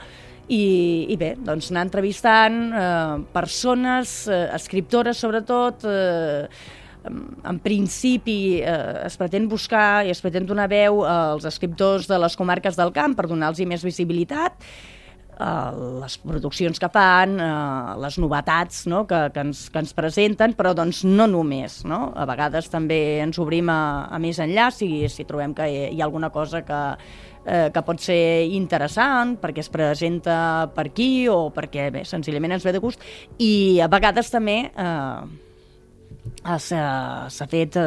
i, 0.47 1.07
i 1.11 1.15
bé, 1.19 1.33
doncs 1.43 1.71
anar 1.71 1.85
entrevistant 1.87 2.57
eh, 2.71 3.15
persones, 3.35 4.17
eh, 4.31 4.47
escriptores 4.55 5.19
sobretot, 5.19 5.83
eh, 5.87 6.47
en 7.07 7.59
principi 7.63 8.59
eh, 8.59 9.05
es 9.07 9.15
pretén 9.19 9.47
buscar 9.47 10.05
i 10.07 10.11
es 10.11 10.21
pretén 10.23 10.47
donar 10.47 10.67
veu 10.71 11.03
als 11.07 11.47
escriptors 11.47 12.07
de 12.07 12.19
les 12.19 12.35
comarques 12.39 12.79
del 12.79 12.91
camp 12.95 13.15
per 13.15 13.27
donar-los 13.27 13.63
més 13.67 13.83
visibilitat, 13.83 14.55
eh, 15.39 15.71
les 16.01 16.17
produccions 16.23 16.79
que 16.81 16.89
fan, 16.93 17.37
eh, 17.39 17.95
les 18.03 18.17
novetats 18.21 18.85
no? 18.91 19.05
que, 19.09 19.21
que, 19.33 19.45
ens, 19.45 19.67
que 19.73 19.83
ens 19.83 19.95
presenten, 19.97 20.55
però 20.57 20.73
doncs 20.77 21.03
no 21.07 21.27
només. 21.29 21.83
No? 21.87 22.07
A 22.15 22.27
vegades 22.29 22.69
també 22.73 22.99
ens 23.23 23.39
obrim 23.43 23.71
a, 23.73 24.07
a 24.11 24.19
més 24.23 24.41
enllà 24.43 24.69
si, 24.73 25.07
si 25.11 25.27
trobem 25.29 25.55
que 25.57 25.69
hi, 25.69 25.87
ha 26.01 26.05
alguna 26.07 26.31
cosa 26.33 26.63
que, 26.67 26.83
eh, 27.45 27.67
que 27.73 27.85
pot 27.87 28.03
ser 28.03 28.47
interessant 28.57 29.37
perquè 29.41 29.63
es 29.63 29.71
presenta 29.73 30.37
per 30.75 30.89
aquí 30.91 31.27
o 31.31 31.47
perquè 31.55 31.89
bé, 31.93 32.05
senzillament 32.07 32.57
ens 32.57 32.67
ve 32.67 32.75
de 32.75 32.83
gust 32.83 33.03
i 33.43 33.79
a 33.83 33.89
vegades 33.91 34.31
també 34.33 34.61
eh, 34.69 35.46
s'ha 36.57 37.47
fet 37.49 37.77
eh, 37.79 37.85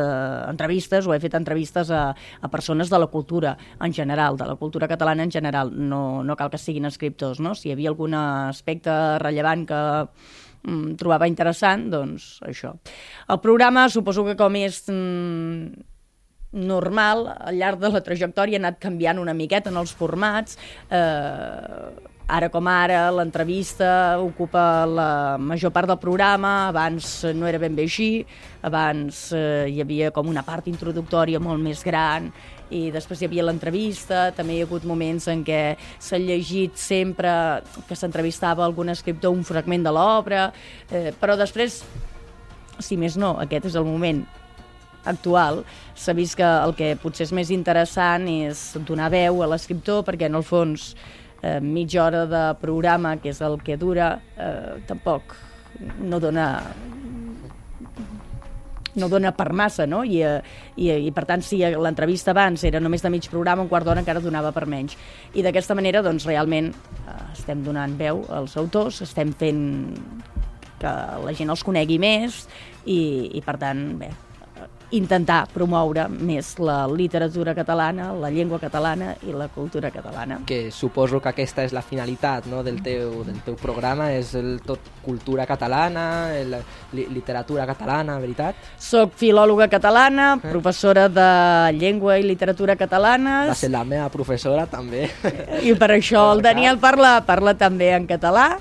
entrevistes 0.51 1.07
o 1.07 1.15
he 1.15 1.21
fet 1.23 1.37
entrevistes 1.39 1.91
a, 1.91 2.11
a 2.15 2.51
persones 2.53 2.91
de 2.91 2.99
la 2.99 3.09
cultura 3.13 3.57
en 3.81 3.93
general, 3.93 4.37
de 4.37 4.47
la 4.47 4.57
cultura 4.57 4.89
catalana 4.89 5.25
en 5.25 5.31
general, 5.31 5.73
no, 5.73 6.23
no 6.25 6.37
cal 6.37 6.51
que 6.51 6.59
siguin 6.59 6.89
escriptors, 6.89 7.41
no? 7.41 7.55
Si 7.55 7.69
hi 7.69 7.75
havia 7.75 7.93
algun 7.93 8.17
aspecte 8.19 8.93
rellevant 9.23 9.67
que 9.69 9.81
mm, 10.63 10.97
trobava 11.01 11.29
interessant, 11.31 11.89
doncs 11.93 12.39
això. 12.47 12.75
El 13.29 13.41
programa 13.41 13.89
suposo 13.89 14.27
que 14.27 14.37
com 14.39 14.59
és 14.61 14.83
mm, 14.91 15.89
normal, 16.53 17.29
al 17.39 17.59
llarg 17.59 17.81
de 17.83 17.93
la 17.95 18.03
trajectòria 18.03 18.59
ha 18.59 18.65
anat 18.65 18.81
canviant 18.83 19.21
una 19.23 19.35
miqueta 19.35 19.71
en 19.71 19.79
els 19.79 19.93
formats, 19.95 20.59
eh, 20.91 22.10
ara 22.31 22.49
com 22.49 22.69
ara 22.71 23.09
l'entrevista 23.11 24.19
ocupa 24.23 24.87
la 24.87 25.37
major 25.39 25.73
part 25.75 25.91
del 25.91 25.99
programa, 25.99 26.69
abans 26.69 27.25
no 27.35 27.49
era 27.49 27.59
ben 27.59 27.75
bé 27.75 27.89
així, 27.89 28.25
abans 28.63 29.31
eh, 29.35 29.67
hi 29.73 29.81
havia 29.83 30.13
com 30.15 30.31
una 30.31 30.45
part 30.47 30.69
introductòria 30.71 31.41
molt 31.43 31.63
més 31.63 31.83
gran 31.87 32.31
i 32.71 32.87
després 32.95 33.21
hi 33.21 33.27
havia 33.27 33.47
l'entrevista, 33.49 34.29
també 34.37 34.55
hi 34.55 34.63
ha 34.63 34.69
hagut 34.69 34.87
moments 34.87 35.27
en 35.33 35.43
què 35.47 35.77
s'ha 35.99 36.21
llegit 36.23 36.79
sempre 36.79 37.33
que 37.89 37.99
s'entrevistava 37.99 38.65
algun 38.65 38.95
escriptor 38.95 39.35
un 39.35 39.43
fragment 39.47 39.89
de 39.89 39.95
l'obra, 39.95 40.51
eh, 40.91 41.11
però 41.19 41.35
després, 41.41 41.83
si 42.79 42.97
més 42.97 43.19
no, 43.19 43.35
aquest 43.43 43.73
és 43.73 43.81
el 43.81 43.89
moment 43.89 44.23
actual, 45.11 45.65
s'ha 45.97 46.15
vist 46.15 46.37
que 46.39 46.47
el 46.47 46.77
que 46.79 46.93
potser 47.01 47.27
és 47.27 47.33
més 47.35 47.51
interessant 47.51 48.29
és 48.31 48.69
donar 48.87 49.11
veu 49.11 49.43
a 49.43 49.49
l'escriptor, 49.51 50.05
perquè 50.07 50.29
en 50.29 50.39
el 50.39 50.47
fons 50.47 50.93
eh, 50.93 51.20
mitja 51.65 52.05
hora 52.05 52.27
de 52.29 52.43
programa, 52.61 53.17
que 53.17 53.33
és 53.33 53.41
el 53.41 53.59
que 53.65 53.79
dura, 53.81 54.13
eh, 54.37 54.81
tampoc 54.89 55.37
no 56.05 56.21
dona 56.21 56.49
no 58.95 59.09
dona 59.09 59.31
per 59.33 59.53
massa, 59.53 59.87
no? 59.87 60.03
I, 60.05 60.23
eh, 60.23 60.41
i, 60.77 60.91
i 61.07 61.13
per 61.15 61.25
tant, 61.29 61.43
si 61.47 61.61
l'entrevista 61.63 62.35
abans 62.35 62.65
era 62.67 62.81
només 62.83 63.05
de 63.05 63.13
mig 63.13 63.29
programa, 63.31 63.63
un 63.63 63.71
quart 63.71 63.87
d'hora 63.87 64.03
encara 64.03 64.23
donava 64.23 64.53
per 64.53 64.67
menys. 64.67 64.97
I 65.35 65.45
d'aquesta 65.47 65.77
manera, 65.79 66.03
doncs, 66.03 66.27
realment 66.29 66.73
eh, 66.73 67.21
estem 67.37 67.63
donant 67.67 67.95
veu 67.99 68.25
als 68.35 68.57
autors, 68.61 69.03
estem 69.07 69.33
fent 69.33 69.63
que 70.81 70.97
la 71.25 71.37
gent 71.37 71.53
els 71.53 71.63
conegui 71.65 72.01
més 72.01 72.47
i, 72.89 73.31
i 73.37 73.43
per 73.45 73.59
tant, 73.61 73.85
bé, 74.01 74.11
intentar 74.97 75.45
promoure 75.53 76.07
més 76.11 76.55
la 76.59 76.85
literatura 76.91 77.55
catalana, 77.55 78.11
la 78.17 78.31
llengua 78.33 78.59
catalana 78.63 79.15
i 79.27 79.35
la 79.35 79.49
cultura 79.53 79.91
catalana. 79.91 80.41
Que 80.47 80.71
suposo 80.75 81.21
que 81.21 81.31
aquesta 81.31 81.65
és 81.67 81.75
la 81.77 81.83
finalitat 81.83 82.49
no, 82.51 82.65
del, 82.67 82.81
teu, 82.83 83.23
del 83.27 83.39
teu 83.47 83.57
programa, 83.61 84.11
és 84.15 84.35
el 84.39 84.59
tot 84.67 84.91
cultura 85.05 85.47
catalana, 85.47 86.05
el, 86.37 86.57
li, 86.97 87.07
literatura 87.15 87.67
catalana, 87.71 88.19
veritat? 88.23 88.59
Soc 88.81 89.15
filòloga 89.21 89.71
catalana, 89.73 90.33
eh? 90.37 90.51
professora 90.51 91.09
de 91.09 91.31
llengua 91.79 92.19
i 92.19 92.27
literatura 92.27 92.77
catalana. 92.77 93.45
Va 93.51 93.59
ser 93.59 93.73
la 93.73 93.85
meva 93.87 94.11
professora, 94.13 94.67
també. 94.71 95.07
I 95.63 95.75
per 95.79 95.93
això 95.97 96.31
el 96.35 96.43
Daniel 96.45 96.81
parla, 96.83 97.21
parla 97.27 97.55
també 97.59 97.95
en 97.95 98.11
català. 98.11 98.55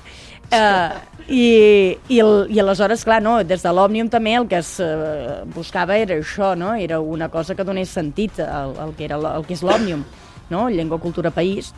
Eh, 0.50 0.90
i, 1.30 1.44
i, 2.08 2.18
el, 2.18 2.48
I 2.50 2.58
aleshores, 2.58 3.04
clar, 3.06 3.20
no, 3.22 3.36
des 3.46 3.62
de 3.62 3.70
l'Òmnium 3.70 4.08
també 4.10 4.34
el 4.34 4.48
que 4.50 4.58
es 4.58 4.72
eh, 4.82 5.44
buscava 5.54 5.94
era 5.94 6.16
això, 6.18 6.56
no? 6.58 6.72
era 6.74 6.98
una 7.00 7.28
cosa 7.30 7.54
que 7.54 7.66
donés 7.66 7.92
sentit 7.94 8.40
al, 8.42 8.74
al 8.82 8.96
que, 8.98 9.06
era, 9.06 9.20
el 9.36 9.46
que 9.46 9.54
és 9.54 9.62
l'Òmnium, 9.62 10.02
no? 10.50 10.64
llengua, 10.68 10.98
cultura, 10.98 11.30
país, 11.30 11.70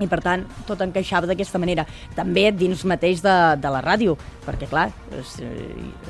i 0.00 0.08
per 0.08 0.20
tant 0.24 0.44
tot 0.68 0.80
encaixava 0.84 1.28
d'aquesta 1.28 1.60
manera. 1.60 1.84
També 2.16 2.48
dins 2.52 2.84
mateix 2.88 3.22
de, 3.24 3.36
de 3.60 3.72
la 3.72 3.82
ràdio, 3.84 4.16
perquè 4.46 4.68
clar, 4.70 4.88
eh, 5.12 5.60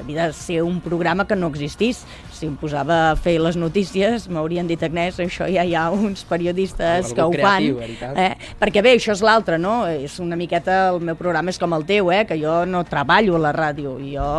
havia 0.01 0.29
de 0.31 0.37
ser 0.37 0.61
un 0.67 0.81
programa 0.85 1.27
que 1.27 1.39
no 1.39 1.51
existís. 1.51 2.05
Si 2.33 2.49
em 2.49 2.57
posava 2.57 3.01
a 3.11 3.17
fer 3.19 3.37
les 3.43 3.59
notícies 3.61 4.29
m'haurien 4.31 4.69
dit, 4.71 4.81
Agnès, 4.83 5.21
això 5.21 5.49
ja 5.51 5.67
hi 5.67 5.75
ha 5.75 5.89
uns 5.93 6.25
periodistes 6.29 7.11
Algú 7.11 7.17
que 7.17 7.27
ho 7.27 7.35
creatiu, 7.35 7.77
fan. 7.77 7.85
veritat. 7.85 8.17
Eh? 8.17 8.57
Perquè 8.61 8.85
bé, 8.87 8.97
això 8.97 9.13
és 9.17 9.25
l'altre, 9.27 9.59
no? 9.59 9.83
És 9.91 10.19
una 10.23 10.39
miqueta, 10.41 10.81
el 10.95 11.05
meu 11.05 11.19
programa 11.19 11.51
és 11.51 11.61
com 11.61 11.75
el 11.77 11.87
teu, 11.89 12.13
eh? 12.15 12.25
que 12.29 12.39
jo 12.41 12.63
no 12.67 12.85
treballo 12.89 13.37
a 13.37 13.45
la 13.49 13.55
ràdio, 13.57 13.99
jo 14.01 14.31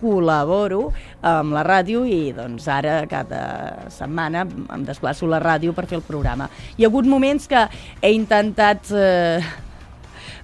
col·laboro 0.00 0.88
amb 1.26 1.54
la 1.56 1.64
ràdio 1.66 2.04
i 2.08 2.32
doncs 2.36 2.68
ara 2.72 3.00
cada 3.10 3.88
setmana 3.92 4.44
em 4.46 4.84
desplaço 4.86 5.26
a 5.26 5.34
la 5.36 5.42
ràdio 5.42 5.74
per 5.76 5.86
fer 5.86 5.98
el 6.00 6.06
programa. 6.06 6.48
Hi 6.76 6.84
ha 6.84 6.92
hagut 6.92 7.08
moments 7.08 7.48
que 7.50 7.66
he 8.02 8.12
intentat... 8.16 8.92
Eh, 8.92 9.40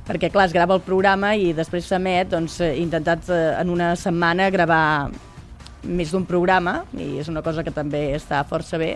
perquè 0.05 0.29
clar, 0.29 0.49
es 0.51 0.53
grava 0.53 0.77
el 0.77 0.83
programa 0.85 1.33
i 1.33 1.55
després 1.57 1.87
s'emet, 1.89 2.29
doncs 2.35 2.59
he 2.61 2.75
intentat 2.83 3.31
eh, 3.33 3.55
en 3.61 3.71
una 3.73 3.95
setmana 3.97 4.51
gravar 4.53 4.85
més 5.85 6.13
d'un 6.13 6.25
programa, 6.29 6.83
i 6.97 7.19
és 7.21 7.29
una 7.29 7.43
cosa 7.45 7.65
que 7.65 7.73
també 7.75 8.07
està 8.17 8.43
força 8.49 8.79
bé, 8.81 8.95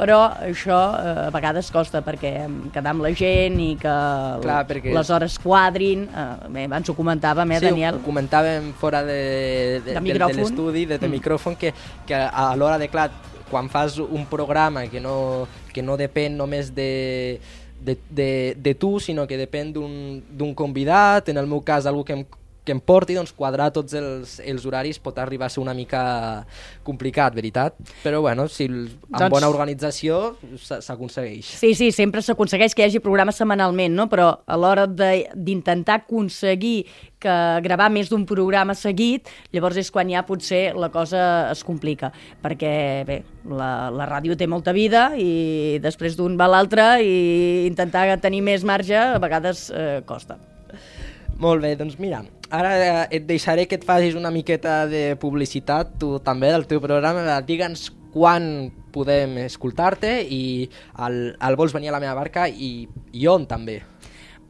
però 0.00 0.18
això 0.40 0.78
eh, 0.96 1.26
a 1.26 1.30
vegades 1.34 1.68
costa 1.70 2.00
perquè 2.00 2.32
quedar 2.72 2.94
amb 2.94 3.04
la 3.04 3.10
gent 3.12 3.58
i 3.60 3.74
que 3.76 3.92
Clar, 4.40 4.62
perquè- 4.68 4.94
les 4.96 5.10
hores 5.12 5.36
quadrin. 5.38 6.06
Eh, 6.08 6.48
bé, 6.56 6.64
abans 6.64 6.88
ho 6.88 6.94
comentàvem, 6.96 7.52
eh, 7.52 7.58
sí, 7.60 7.66
Daniel? 7.68 7.98
ho 8.00 8.06
comentàvem 8.06 8.72
fora 8.80 9.02
de, 9.04 9.80
de, 9.84 9.92
De 9.92 10.00
de, 10.00 10.32
l'estudi, 10.40 10.86
de, 10.86 10.96
de 10.98 11.06
Mm. 11.08 11.12
micròfon, 11.18 11.56
que, 11.60 11.74
que 12.06 12.14
a 12.16 12.54
l'hora 12.56 12.78
de, 12.78 12.88
clar, 12.88 13.10
quan 13.50 13.68
fas 13.68 13.98
un 13.98 14.24
programa 14.30 14.86
que 14.86 15.00
no, 15.00 15.46
que 15.74 15.82
no 15.82 15.96
depèn 15.98 16.36
només 16.38 16.72
de, 16.74 17.40
de, 17.80 17.98
de, 18.08 18.54
de 18.56 18.74
tu, 18.74 19.00
sinó 19.00 19.26
que 19.26 19.36
depèn 19.36 19.72
d'un 19.74 20.54
convidat, 20.54 21.28
en 21.28 21.36
el 21.36 21.46
meu 21.46 21.60
cas 21.60 21.84
algú 21.86 22.04
que 22.04 22.12
em, 22.14 22.24
que 22.64 22.72
em 22.72 22.80
porti, 22.80 23.14
doncs 23.16 23.32
quadrar 23.32 23.70
tots 23.72 23.94
els, 23.96 24.38
els 24.44 24.64
horaris 24.68 24.98
pot 25.00 25.16
arribar 25.18 25.46
a 25.46 25.50
ser 25.52 25.62
una 25.62 25.72
mica 25.74 26.44
complicat, 26.84 27.34
veritat? 27.34 27.74
Però 28.04 28.20
bueno, 28.20 28.48
si 28.52 28.66
amb 28.68 28.90
Doncs- 29.16 29.30
bona 29.32 29.48
organització 29.48 30.36
s'a- 30.60 30.80
s'aconsegueix. 30.84 31.44
Sí, 31.60 31.74
sí, 31.74 31.90
sempre 31.92 32.20
s'aconsegueix 32.22 32.74
que 32.74 32.82
hi 32.82 32.90
hagi 32.90 33.00
programes 33.00 33.36
setmanalment, 33.40 33.94
no? 33.96 34.08
però 34.12 34.28
a 34.46 34.56
l'hora 34.60 34.86
de- 34.86 35.28
d'intentar 35.34 36.02
aconseguir 36.04 36.84
que 37.20 37.32
gravar 37.64 37.90
més 37.92 38.08
d'un 38.08 38.24
programa 38.24 38.74
seguit, 38.74 39.28
llavors 39.52 39.76
és 39.76 39.90
quan 39.92 40.08
ja 40.08 40.22
potser 40.24 40.74
la 40.76 40.88
cosa 40.92 41.50
es 41.52 41.64
complica, 41.64 42.12
perquè 42.42 43.04
bé, 43.08 43.22
la, 43.48 43.90
la 43.92 44.06
ràdio 44.08 44.36
té 44.36 44.46
molta 44.48 44.72
vida 44.72 45.10
i 45.16 45.78
després 45.84 46.16
d'un 46.16 46.36
va 46.40 46.48
l'altre 46.48 47.02
i 47.04 47.66
intentar 47.68 48.06
tenir 48.20 48.40
més 48.42 48.64
marge 48.64 48.96
a 48.96 49.18
vegades 49.18 49.70
eh, 49.70 50.00
costa. 50.08 50.38
Molt 51.40 51.62
bé, 51.64 51.74
doncs 51.76 51.98
mira, 51.98 52.22
ara 52.50 52.72
eh, 52.78 53.06
et 53.18 53.26
deixaré 53.28 53.66
que 53.70 53.78
et 53.78 53.84
facis 53.86 54.16
una 54.18 54.30
miqueta 54.34 54.86
de 54.90 55.16
publicitat, 55.20 55.96
tu 56.00 56.18
també, 56.24 56.50
del 56.52 56.66
teu 56.70 56.80
programa. 56.82 57.40
Digue'ns 57.46 57.90
quan 58.10 58.70
podem 58.90 59.36
escoltar-te 59.44 60.16
i 60.26 60.68
el, 60.98 61.20
el 61.38 61.56
vols 61.56 61.72
venir 61.76 61.92
a 61.92 61.98
la 61.98 62.02
meva 62.02 62.16
barca 62.18 62.48
i, 62.50 62.88
i 63.14 63.26
on 63.30 63.46
també. 63.46 63.80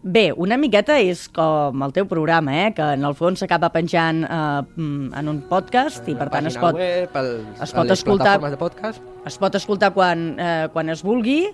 Bé, 0.01 0.31
una 0.33 0.57
miqueta 0.57 0.95
és 0.97 1.27
com 1.29 1.83
el 1.85 1.93
teu 1.93 2.07
programa, 2.09 2.55
eh? 2.63 2.69
que 2.73 2.85
en 2.97 3.03
el 3.05 3.13
fons 3.19 3.43
s'acaba 3.43 3.69
penjant 3.75 4.23
eh, 4.25 4.37
mm, 4.81 5.11
en 5.21 5.29
un 5.29 5.43
podcast 5.51 6.09
i 6.09 6.15
per 6.17 6.31
tant 6.33 6.49
es 6.49 6.57
pot, 6.57 6.73
Web, 6.79 7.19
el, 7.21 7.29
es 7.61 7.75
pot 7.77 7.93
escoltar- 7.93 8.39
de 8.41 8.57
podcast. 8.57 9.03
es 9.29 9.37
pot 9.37 9.59
escoltar 9.61 9.93
quan, 9.93 10.23
eh, 10.41 10.69
quan 10.73 10.89
es 10.89 11.03
vulgui, 11.05 11.51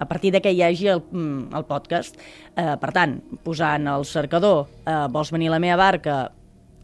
a 0.00 0.08
partir 0.08 0.32
de 0.32 0.40
que 0.40 0.50
hi 0.56 0.64
hagi 0.64 0.88
el, 0.88 1.04
mm, 1.04 1.54
el 1.54 1.64
podcast. 1.68 2.18
Eh, 2.56 2.74
per 2.80 2.90
tant, 2.96 3.20
posant 3.44 3.86
el 3.86 4.04
cercador 4.08 4.66
eh, 4.86 5.06
Vols 5.12 5.30
venir 5.30 5.52
a 5.52 5.58
la 5.58 5.62
meva 5.62 5.76
barca 5.76 6.20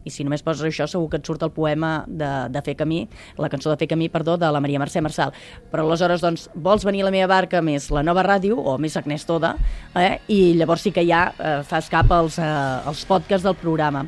i 0.07 0.13
si 0.13 0.23
només 0.23 0.43
poses 0.45 0.63
això 0.69 0.87
segur 0.87 1.09
que 1.11 1.19
et 1.19 1.27
surt 1.27 1.43
el 1.43 1.51
poema 1.51 1.91
de, 2.07 2.29
de 2.53 2.63
Fer 2.63 2.77
Camí, 2.79 3.01
la 3.41 3.49
cançó 3.51 3.73
de 3.73 3.77
Fer 3.81 3.89
Camí, 3.91 4.07
perdó, 4.13 4.37
de 4.39 4.49
la 4.53 4.61
Maria 4.63 4.79
Mercè 4.79 5.03
Marçal. 5.03 5.33
Però 5.71 5.83
aleshores, 5.83 6.23
doncs, 6.23 6.47
vols 6.55 6.85
venir 6.87 7.03
a 7.03 7.09
la 7.09 7.13
meva 7.13 7.27
barca 7.33 7.61
més 7.65 7.89
la 7.91 8.05
nova 8.07 8.23
ràdio, 8.23 8.55
o 8.57 8.77
més 8.79 8.95
Agnès 8.99 9.27
Toda, 9.27 9.55
eh? 9.99 10.17
i 10.31 10.55
llavors 10.55 10.87
sí 10.87 10.93
que 10.95 11.03
ja 11.07 11.27
eh, 11.35 11.59
fas 11.67 11.91
cap 11.91 12.11
als, 12.15 12.39
eh, 12.39 12.47
als 12.87 13.03
podcasts 13.09 13.43
del 13.47 13.57
programa. 13.59 14.05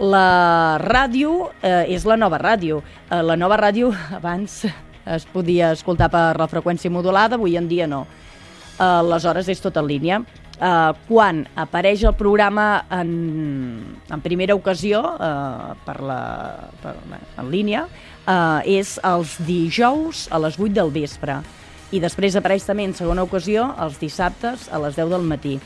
La 0.00 0.78
ràdio 0.82 1.50
eh, 1.60 1.92
és 1.94 2.08
la 2.08 2.16
nova 2.18 2.40
ràdio. 2.40 2.80
Eh, 3.10 3.20
la 3.22 3.36
nova 3.36 3.60
ràdio 3.60 3.92
abans 4.18 4.62
es 4.64 5.28
podia 5.28 5.74
escoltar 5.76 6.08
per 6.08 6.30
la 6.40 6.48
freqüència 6.48 6.90
modulada, 6.90 7.36
avui 7.36 7.58
en 7.60 7.68
dia 7.68 7.86
no. 7.90 8.06
Aleshores 8.78 9.48
és 9.52 9.60
tot 9.62 9.76
en 9.78 9.86
línia. 9.86 10.22
Eh, 10.54 10.92
quan 11.08 11.42
apareix 11.58 12.04
el 12.06 12.14
programa 12.14 12.84
en, 12.94 13.98
en 14.06 14.20
primera 14.22 14.54
ocasió 14.54 15.00
eh, 15.18 15.72
per 15.82 15.96
la, 15.98 16.18
per, 16.78 16.92
en 17.42 17.48
línia 17.50 17.88
eh, 18.22 18.78
és 18.78 18.94
els 19.02 19.34
dijous 19.42 20.28
a 20.30 20.38
les 20.38 20.54
8 20.60 20.70
del 20.76 20.92
vespre 20.94 21.40
i 21.90 21.98
després 21.98 22.38
apareix 22.38 22.62
també 22.68 22.86
en 22.86 22.94
segona 22.94 23.26
ocasió 23.26 23.66
els 23.82 23.98
dissabtes 23.98 24.68
a 24.70 24.78
les 24.82 24.94
10 24.94 25.10
del 25.16 25.26
matí. 25.26 25.58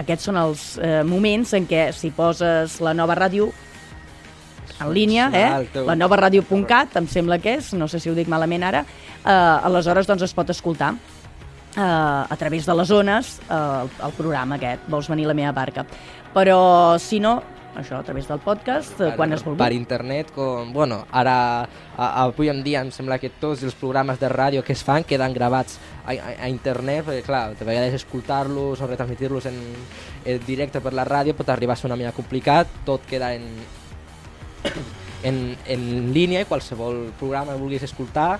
Aquests 0.00 0.30
són 0.30 0.40
els 0.40 0.64
eh, 0.80 1.02
moments 1.04 1.52
en 1.52 1.68
què 1.68 1.90
si 1.92 2.08
poses 2.08 2.80
la 2.80 2.96
nova 2.96 3.20
ràdio 3.20 3.52
en 4.80 4.94
línia, 4.96 5.28
eh? 5.28 5.82
la 5.86 5.94
nova 5.94 6.16
ràdio.cat, 6.24 6.96
em 6.98 7.06
sembla 7.06 7.36
que 7.38 7.58
és, 7.60 7.74
no 7.76 7.86
sé 7.86 8.00
si 8.00 8.08
ho 8.08 8.16
dic 8.16 8.32
malament 8.32 8.64
ara, 8.64 8.82
eh, 9.20 9.28
aleshores 9.30 10.08
doncs 10.08 10.24
es 10.24 10.34
pot 10.34 10.48
escoltar 10.50 10.94
eh, 11.76 11.80
a 11.80 12.36
través 12.38 12.66
de 12.66 12.74
les 12.74 12.88
zones 12.88 13.40
eh, 13.48 13.54
el, 13.54 13.90
el 14.06 14.14
programa 14.16 14.60
aquest, 14.60 14.86
vols 14.88 15.10
venir 15.10 15.26
a 15.26 15.32
la 15.32 15.40
meva 15.40 15.52
barca. 15.52 15.86
Però 16.34 16.98
si 16.98 17.20
no, 17.22 17.36
això 17.76 17.98
a 17.98 18.04
través 18.06 18.28
del 18.28 18.40
podcast, 18.42 19.00
eh, 19.00 19.12
quan 19.16 19.32
es 19.34 19.42
vulgui. 19.44 19.58
Per 19.58 19.72
internet, 19.74 20.30
com, 20.34 20.72
bueno, 20.72 21.04
ara, 21.12 21.66
a, 21.96 22.08
avui 22.24 22.48
en 22.50 22.62
dia 22.64 22.82
em 22.84 22.90
sembla 22.94 23.18
que 23.22 23.30
tots 23.40 23.64
els 23.66 23.76
programes 23.78 24.20
de 24.20 24.30
ràdio 24.30 24.64
que 24.64 24.74
es 24.74 24.82
fan 24.86 25.04
queden 25.04 25.34
gravats 25.34 25.78
a, 26.04 26.14
a, 26.14 26.34
a 26.46 26.50
internet, 26.50 27.04
perquè 27.08 27.24
clar, 27.26 27.44
de 27.58 27.66
vegades 27.66 27.98
escoltar-los 28.00 28.80
o 28.80 28.90
retransmitir-los 28.90 29.46
en, 29.50 29.60
en 30.24 30.44
directe 30.46 30.82
per 30.84 30.94
la 30.94 31.06
ràdio 31.08 31.36
pot 31.36 31.50
arribar 31.50 31.74
a 31.74 31.80
ser 31.80 31.90
una 31.90 31.98
mica 32.00 32.14
complicat, 32.16 32.70
tot 32.86 33.06
queda 33.10 33.34
en, 33.34 33.48
en, 35.24 35.40
en 35.66 35.88
línia 36.14 36.44
i 36.44 36.48
qualsevol 36.50 37.08
programa 37.18 37.54
que 37.54 37.62
vulguis 37.62 37.86
escoltar 37.86 38.38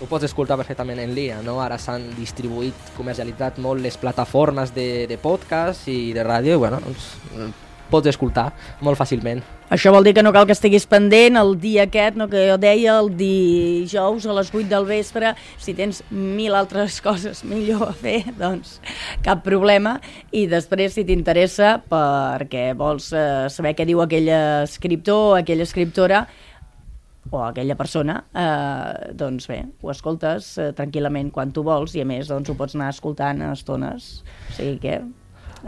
ho 0.00 0.06
pots 0.06 0.28
escoltar 0.28 0.58
perfectament 0.60 1.00
en 1.02 1.14
línia, 1.14 1.40
no? 1.42 1.58
Ara 1.62 1.78
s'han 1.82 2.08
distribuït, 2.18 2.92
comercialitzat 2.96 3.58
molt 3.62 3.82
les 3.82 3.98
plataformes 3.98 4.74
de, 4.74 5.06
de 5.10 5.18
podcast 5.18 5.88
i 5.90 6.12
de 6.14 6.26
ràdio, 6.26 6.54
i 6.54 6.62
bueno, 6.62 6.80
doncs, 6.84 7.14
eh, 7.34 7.48
pots 7.88 8.10
escoltar 8.10 8.50
molt 8.84 9.00
fàcilment. 9.00 9.40
Això 9.72 9.90
vol 9.92 10.06
dir 10.06 10.14
que 10.16 10.22
no 10.24 10.30
cal 10.32 10.46
que 10.48 10.54
estiguis 10.56 10.86
pendent 10.88 11.36
el 11.36 11.50
dia 11.60 11.84
aquest, 11.84 12.16
no, 12.16 12.24
que 12.30 12.46
jo 12.48 12.56
deia, 12.60 12.94
el 13.02 13.10
dijous 13.18 14.24
a 14.24 14.36
les 14.38 14.48
8 14.54 14.64
del 14.70 14.86
vespre, 14.88 15.34
si 15.60 15.74
tens 15.76 16.00
mil 16.08 16.56
altres 16.56 17.00
coses 17.04 17.42
millor 17.44 17.90
a 17.90 17.92
fer, 17.96 18.22
doncs 18.38 18.78
cap 19.24 19.42
problema. 19.44 19.98
I 20.32 20.46
després, 20.48 20.94
si 20.96 21.04
t'interessa, 21.08 21.78
perquè 21.90 22.70
vols 22.78 23.10
eh, 23.12 23.48
saber 23.52 23.74
què 23.76 23.88
diu 23.88 24.00
aquell 24.04 24.32
escriptor 24.64 25.34
o 25.34 25.38
aquella 25.40 25.68
escriptora, 25.68 26.24
o 27.30 27.44
aquella 27.44 27.76
persona, 27.78 28.18
eh, 28.34 29.12
doncs 29.18 29.48
bé, 29.50 29.62
ho 29.82 29.92
escoltes 29.92 30.52
eh, 30.58 30.70
tranquil·lament 30.76 31.32
quan 31.34 31.52
tu 31.52 31.64
vols 31.66 31.96
i 31.96 32.04
a 32.04 32.08
més 32.08 32.30
doncs, 32.30 32.50
ho 32.50 32.58
pots 32.58 32.76
anar 32.78 32.92
escoltant 32.94 33.42
a 33.44 33.52
estones. 33.56 34.10
O 34.50 34.58
sigui 34.58 34.78
que 34.82 35.00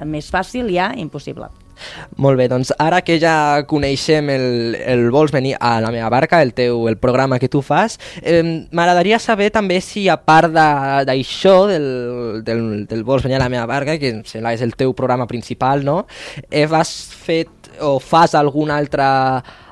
més 0.07 0.31
fàcil 0.31 0.71
ja, 0.73 0.93
impossible. 0.97 1.51
Molt 2.21 2.39
bé, 2.39 2.47
doncs 2.51 2.73
ara 2.81 3.01
que 3.05 3.17
ja 3.21 3.65
coneixem 3.69 4.29
el, 4.33 4.77
el 4.79 5.07
Vols 5.13 5.33
venir 5.33 5.55
a 5.61 5.79
la 5.81 5.93
meva 5.95 6.11
barca, 6.13 6.43
el 6.45 6.53
teu 6.57 6.87
el 6.91 6.99
programa 7.01 7.39
que 7.41 7.49
tu 7.49 7.63
fas, 7.65 7.99
eh, 8.21 8.43
m'agradaria 8.71 9.19
saber 9.19 9.51
també 9.55 9.81
si 9.85 10.07
a 10.09 10.19
part 10.21 10.53
d'això, 10.53 11.55
de, 11.71 11.79
del, 11.79 12.45
del, 12.45 12.67
del 12.91 13.05
Vols 13.05 13.25
venir 13.25 13.41
a 13.41 13.45
la 13.45 13.51
meva 13.53 13.67
barca, 13.71 13.97
que 14.01 14.19
sembla 14.29 14.55
és 14.57 14.65
el 14.67 14.77
teu 14.77 14.95
programa 14.97 15.29
principal, 15.31 15.85
no? 15.87 16.03
Eh, 16.51 16.67
has 16.71 16.93
fet 17.25 17.60
o 17.81 17.99
fas 18.01 18.35
alguna 18.35 18.77
altra 18.79 19.11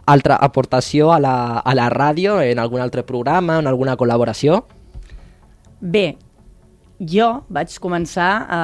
altra 0.08 0.38
aportació 0.40 1.12
a 1.12 1.18
la, 1.20 1.36
a 1.60 1.74
la 1.76 1.88
ràdio, 1.92 2.38
en 2.40 2.58
algun 2.58 2.80
altre 2.80 3.04
programa, 3.04 3.58
en 3.60 3.68
alguna 3.68 3.96
col·laboració? 4.00 4.62
Bé, 5.80 6.16
jo 6.98 7.28
vaig 7.52 7.74
començar 7.82 8.30
a, 8.48 8.62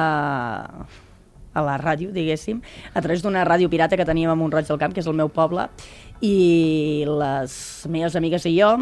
a 1.53 1.65
la 1.67 1.75
ràdio, 1.77 2.09
diguéssim, 2.15 2.63
a 2.93 3.03
través 3.03 3.21
d'una 3.23 3.45
ràdio 3.47 3.69
pirata 3.69 3.97
que 3.97 4.07
teníem 4.07 4.33
a 4.33 4.37
Montroig 4.39 4.67
del 4.67 4.81
Camp, 4.81 4.95
que 4.95 5.03
és 5.03 5.11
el 5.11 5.17
meu 5.17 5.29
poble, 5.29 5.67
i 6.25 7.05
les 7.05 7.55
meves 7.93 8.17
amigues 8.17 8.49
i 8.49 8.55
jo 8.57 8.73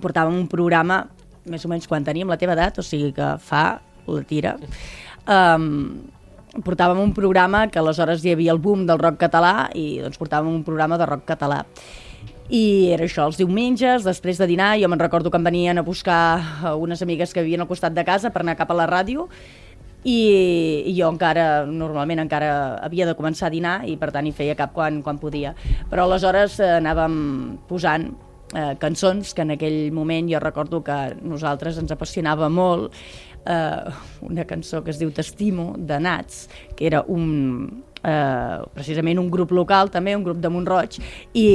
portàvem 0.00 0.34
un 0.40 0.48
programa 0.50 1.04
més 1.46 1.64
o 1.66 1.70
menys 1.70 1.86
quan 1.86 2.06
teníem 2.06 2.30
la 2.32 2.40
teva 2.40 2.56
edat, 2.56 2.80
o 2.80 2.82
sigui 2.82 3.12
que 3.14 3.34
fa 3.44 3.64
la 4.08 4.22
tira, 4.26 4.56
um, 5.28 6.00
portàvem 6.62 7.00
un 7.02 7.12
programa 7.16 7.66
que 7.68 7.80
aleshores 7.80 8.24
hi 8.24 8.34
havia 8.34 8.52
el 8.54 8.62
boom 8.62 8.86
del 8.86 9.00
rock 9.00 9.18
català 9.26 9.70
i 9.74 10.00
doncs 10.04 10.20
portàvem 10.20 10.52
un 10.52 10.62
programa 10.66 10.98
de 11.00 11.08
rock 11.10 11.26
català 11.32 11.64
i 12.52 12.92
era 12.92 13.06
això, 13.08 13.24
els 13.24 13.38
diumenges, 13.40 14.04
després 14.04 14.38
de 14.38 14.46
dinar, 14.46 14.74
jo 14.76 14.88
me'n 14.92 15.00
recordo 15.00 15.30
que 15.32 15.40
em 15.40 15.46
venien 15.46 15.80
a 15.80 15.82
buscar 15.82 16.74
unes 16.76 17.00
amigues 17.02 17.32
que 17.32 17.42
vivien 17.42 17.64
al 17.64 17.70
costat 17.70 17.94
de 17.96 18.04
casa 18.04 18.30
per 18.30 18.42
anar 18.44 18.58
cap 18.58 18.70
a 18.70 18.76
la 18.76 18.86
ràdio, 18.86 19.30
i, 20.04 20.84
i 20.84 20.92
jo 20.92 21.08
encara, 21.08 21.64
normalment 21.64 22.20
encara 22.20 22.76
havia 22.84 23.08
de 23.08 23.16
començar 23.16 23.48
a 23.48 23.54
dinar 23.54 23.78
i 23.88 23.96
per 23.96 24.10
tant 24.12 24.28
hi 24.28 24.34
feia 24.36 24.56
cap 24.58 24.74
quan, 24.76 25.00
quan 25.02 25.18
podia. 25.18 25.54
Però 25.90 26.04
aleshores 26.04 26.58
eh, 26.60 26.74
anàvem 26.76 27.14
posant 27.68 28.10
eh, 28.52 28.74
cançons 28.80 29.32
que 29.32 29.46
en 29.46 29.54
aquell 29.56 29.78
moment 29.96 30.28
jo 30.28 30.42
recordo 30.44 30.82
que 30.84 30.98
nosaltres 31.24 31.80
ens 31.80 31.94
apassionava 31.96 32.50
molt 32.52 32.92
eh, 33.46 33.94
una 34.22 34.44
cançó 34.48 34.82
que 34.84 34.92
es 34.94 35.00
diu 35.00 35.12
T'estimo, 35.14 35.74
de 35.78 35.98
Nats, 36.00 36.48
que 36.76 36.86
era 36.88 37.02
un, 37.08 37.84
eh, 38.04 38.58
precisament 38.74 39.20
un 39.20 39.30
grup 39.32 39.52
local 39.56 39.90
també, 39.90 40.14
un 40.16 40.24
grup 40.26 40.40
de 40.42 40.50
Montroig 40.52 40.98
i, 41.00 41.46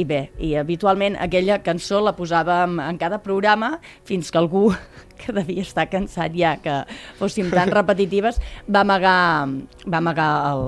i 0.00 0.04
bé, 0.08 0.22
i 0.38 0.54
habitualment 0.60 1.18
aquella 1.20 1.60
cançó 1.64 2.00
la 2.04 2.14
posàvem 2.16 2.78
en 2.84 3.00
cada 3.00 3.20
programa 3.24 3.76
fins 4.08 4.32
que 4.32 4.40
algú 4.40 4.68
que 5.20 5.34
devia 5.36 5.66
estar 5.66 5.88
cansat 5.90 6.34
ja 6.36 6.56
que 6.62 6.80
fóssim 7.20 7.52
tan 7.54 7.72
repetitives 7.78 8.40
va 8.68 8.84
amagar, 8.86 9.48
va 9.86 10.02
amagar 10.02 10.32
el, 10.52 10.66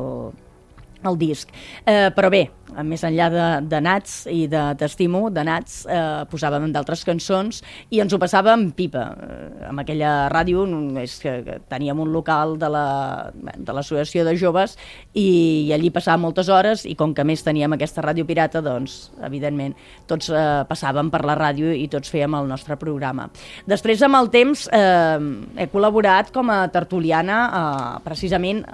el 1.06 1.18
disc. 1.20 1.50
Eh, 1.86 2.08
però 2.16 2.30
bé, 2.32 2.46
més 2.86 3.02
enllà 3.06 3.28
de, 3.32 3.46
de 3.68 3.80
Nats 3.82 4.24
i 4.30 4.44
de 4.50 4.62
T'estimo, 4.78 5.24
de 5.34 5.44
Nats, 5.46 5.80
eh, 5.90 6.22
posàvem 6.30 6.70
d'altres 6.72 7.02
cançons 7.06 7.60
i 7.90 8.00
ens 8.02 8.12
ho 8.14 8.20
passàvem 8.22 8.68
pipa. 8.76 9.06
Eh, 9.10 9.68
amb 9.70 9.82
aquella 9.82 10.28
ràdio 10.32 10.66
és 11.02 11.18
que, 11.22 11.34
teníem 11.70 12.00
un 12.00 12.12
local 12.12 12.56
de 12.60 12.68
l'Associació 12.70 14.24
la, 14.24 14.30
de, 14.30 14.36
de 14.36 14.40
Joves 14.40 14.76
i, 15.14 15.66
i 15.66 15.72
allí 15.74 15.90
passàvem 15.94 16.24
moltes 16.28 16.50
hores 16.52 16.84
i 16.88 16.94
com 16.98 17.14
que 17.14 17.24
més 17.26 17.42
teníem 17.46 17.74
aquesta 17.76 18.04
ràdio 18.04 18.26
pirata, 18.28 18.62
doncs, 18.64 19.10
evidentment, 19.26 19.74
tots 20.10 20.30
eh, 20.30 20.44
passàvem 20.68 21.10
per 21.12 21.24
la 21.26 21.36
ràdio 21.38 21.72
i 21.74 21.88
tots 21.90 22.12
fèiem 22.12 22.38
el 22.38 22.48
nostre 22.50 22.78
programa. 22.80 23.28
Després, 23.70 24.02
amb 24.06 24.20
el 24.20 24.30
temps, 24.32 24.66
eh, 24.72 25.18
he 25.60 25.68
col·laborat 25.72 26.32
com 26.34 26.52
a 26.52 26.62
tertuliana 26.72 27.42
eh, 27.50 28.00
precisament 28.06 28.64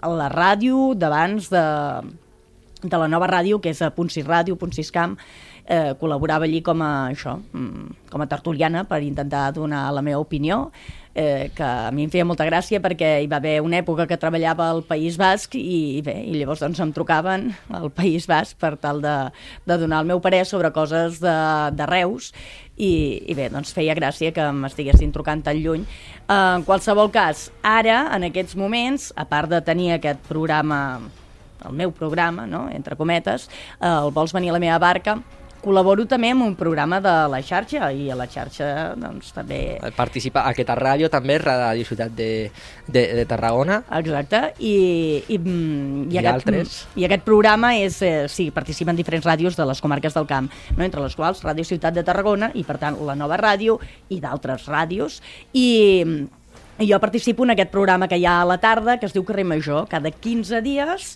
a 0.00 0.10
la 0.16 0.28
ràdio 0.32 0.94
d'abans 0.96 1.50
de, 1.52 1.64
de 2.82 2.96
la 2.96 3.08
nova 3.08 3.28
ràdio, 3.30 3.60
que 3.60 3.72
és 3.74 3.82
a 3.84 3.92
Punt 3.94 4.10
6 4.12 4.26
Ràdio, 4.28 4.56
Punt 4.60 4.72
6 4.76 4.92
Camp, 4.94 5.16
eh, 5.70 5.94
col·laborava 6.00 6.48
allí 6.48 6.60
com 6.66 6.82
a, 6.82 7.10
això, 7.12 7.36
mm, 7.38 8.08
com 8.10 8.22
a 8.24 8.26
tertuliana 8.26 8.82
per 8.84 9.02
intentar 9.06 9.52
donar 9.54 9.86
la 9.94 10.02
meva 10.02 10.18
opinió, 10.18 10.70
eh, 11.14 11.50
que 11.54 11.62
a 11.62 11.90
mi 11.94 12.04
em 12.04 12.10
feia 12.10 12.26
molta 12.26 12.46
gràcia 12.46 12.80
perquè 12.82 13.20
hi 13.22 13.28
va 13.30 13.38
haver 13.38 13.60
una 13.62 13.78
època 13.78 14.06
que 14.10 14.18
treballava 14.18 14.68
al 14.70 14.82
País 14.86 15.16
Basc 15.18 15.54
i, 15.54 15.98
i 15.98 16.02
bé, 16.02 16.16
i 16.26 16.34
llavors 16.38 16.62
doncs 16.62 16.80
em 16.82 16.92
trucaven 16.94 17.50
al 17.70 17.90
País 17.94 18.26
Basc 18.30 18.58
per 18.58 18.76
tal 18.82 19.02
de, 19.02 19.14
de 19.66 19.78
donar 19.78 20.02
el 20.02 20.10
meu 20.10 20.20
parer 20.20 20.44
sobre 20.46 20.72
coses 20.74 21.20
de, 21.22 21.36
de 21.74 21.86
Reus 21.86 22.32
i, 22.76 23.22
i 23.30 23.34
bé, 23.38 23.48
doncs 23.52 23.74
feia 23.76 23.94
gràcia 23.94 24.32
que 24.34 24.50
m'estiguessin 24.52 25.12
trucant 25.14 25.42
tan 25.46 25.58
lluny. 25.62 25.86
Eh, 26.26 26.34
en 26.34 26.66
qualsevol 26.66 27.10
cas, 27.14 27.50
ara, 27.62 28.08
en 28.16 28.26
aquests 28.30 28.56
moments, 28.58 29.10
a 29.14 29.26
part 29.28 29.50
de 29.50 29.60
tenir 29.62 29.92
aquest 29.94 30.22
programa, 30.28 31.00
el 31.66 31.76
meu 31.76 31.92
programa, 31.92 32.46
no?, 32.48 32.68
entre 32.72 32.96
cometes, 32.96 33.50
eh, 33.78 33.90
el 33.90 34.14
Vols 34.14 34.32
venir 34.32 34.54
a 34.54 34.56
la 34.56 34.62
meva 34.62 34.78
barca, 34.80 35.18
col·laboro 35.62 36.06
també 36.08 36.30
en 36.34 36.42
un 36.44 36.54
programa 36.58 37.00
de 37.04 37.12
la 37.32 37.40
xarxa 37.44 37.90
i 37.92 38.08
a 38.10 38.16
la 38.18 38.26
xarxa 38.30 38.70
doncs, 38.98 39.32
també... 39.36 39.60
Participa 39.96 40.44
a 40.44 40.54
aquesta 40.54 40.76
ràdio 40.78 41.10
també, 41.12 41.38
Ràdio 41.42 41.86
Ciutat 41.88 42.14
de, 42.16 42.30
de, 42.86 43.04
de 43.20 43.26
Tarragona. 43.28 43.80
Exacte, 44.00 44.42
i, 44.58 44.74
i, 45.28 45.38
mm, 45.38 46.08
i, 46.08 46.16
I 46.16 46.22
aquest, 46.22 46.32
altres. 46.34 46.80
I 46.96 47.06
aquest 47.08 47.26
programa 47.28 47.74
és, 47.78 48.00
eh, 48.06 48.26
sí, 48.32 48.50
participen 48.54 48.98
diferents 48.98 49.28
ràdios 49.28 49.58
de 49.58 49.68
les 49.68 49.80
comarques 49.84 50.16
del 50.16 50.28
camp, 50.30 50.50
no? 50.76 50.84
entre 50.84 51.04
les 51.04 51.16
quals 51.16 51.44
Ràdio 51.46 51.66
Ciutat 51.68 51.96
de 51.96 52.04
Tarragona 52.06 52.50
i 52.54 52.64
per 52.66 52.80
tant 52.82 52.98
la 53.06 53.16
nova 53.18 53.38
ràdio 53.40 53.78
i 54.10 54.20
d'altres 54.20 54.68
ràdios 54.70 55.20
i 55.52 55.68
i 56.80 56.86
jo 56.88 56.96
participo 56.96 57.44
en 57.44 57.52
aquest 57.52 57.68
programa 57.68 58.08
que 58.08 58.16
hi 58.16 58.24
ha 58.24 58.38
a 58.40 58.46
la 58.48 58.56
tarda, 58.56 58.94
que 58.96 59.04
es 59.04 59.12
diu 59.12 59.24
Carrer 59.28 59.44
Major, 59.44 59.84
cada 59.90 60.08
15 60.10 60.62
dies, 60.64 61.10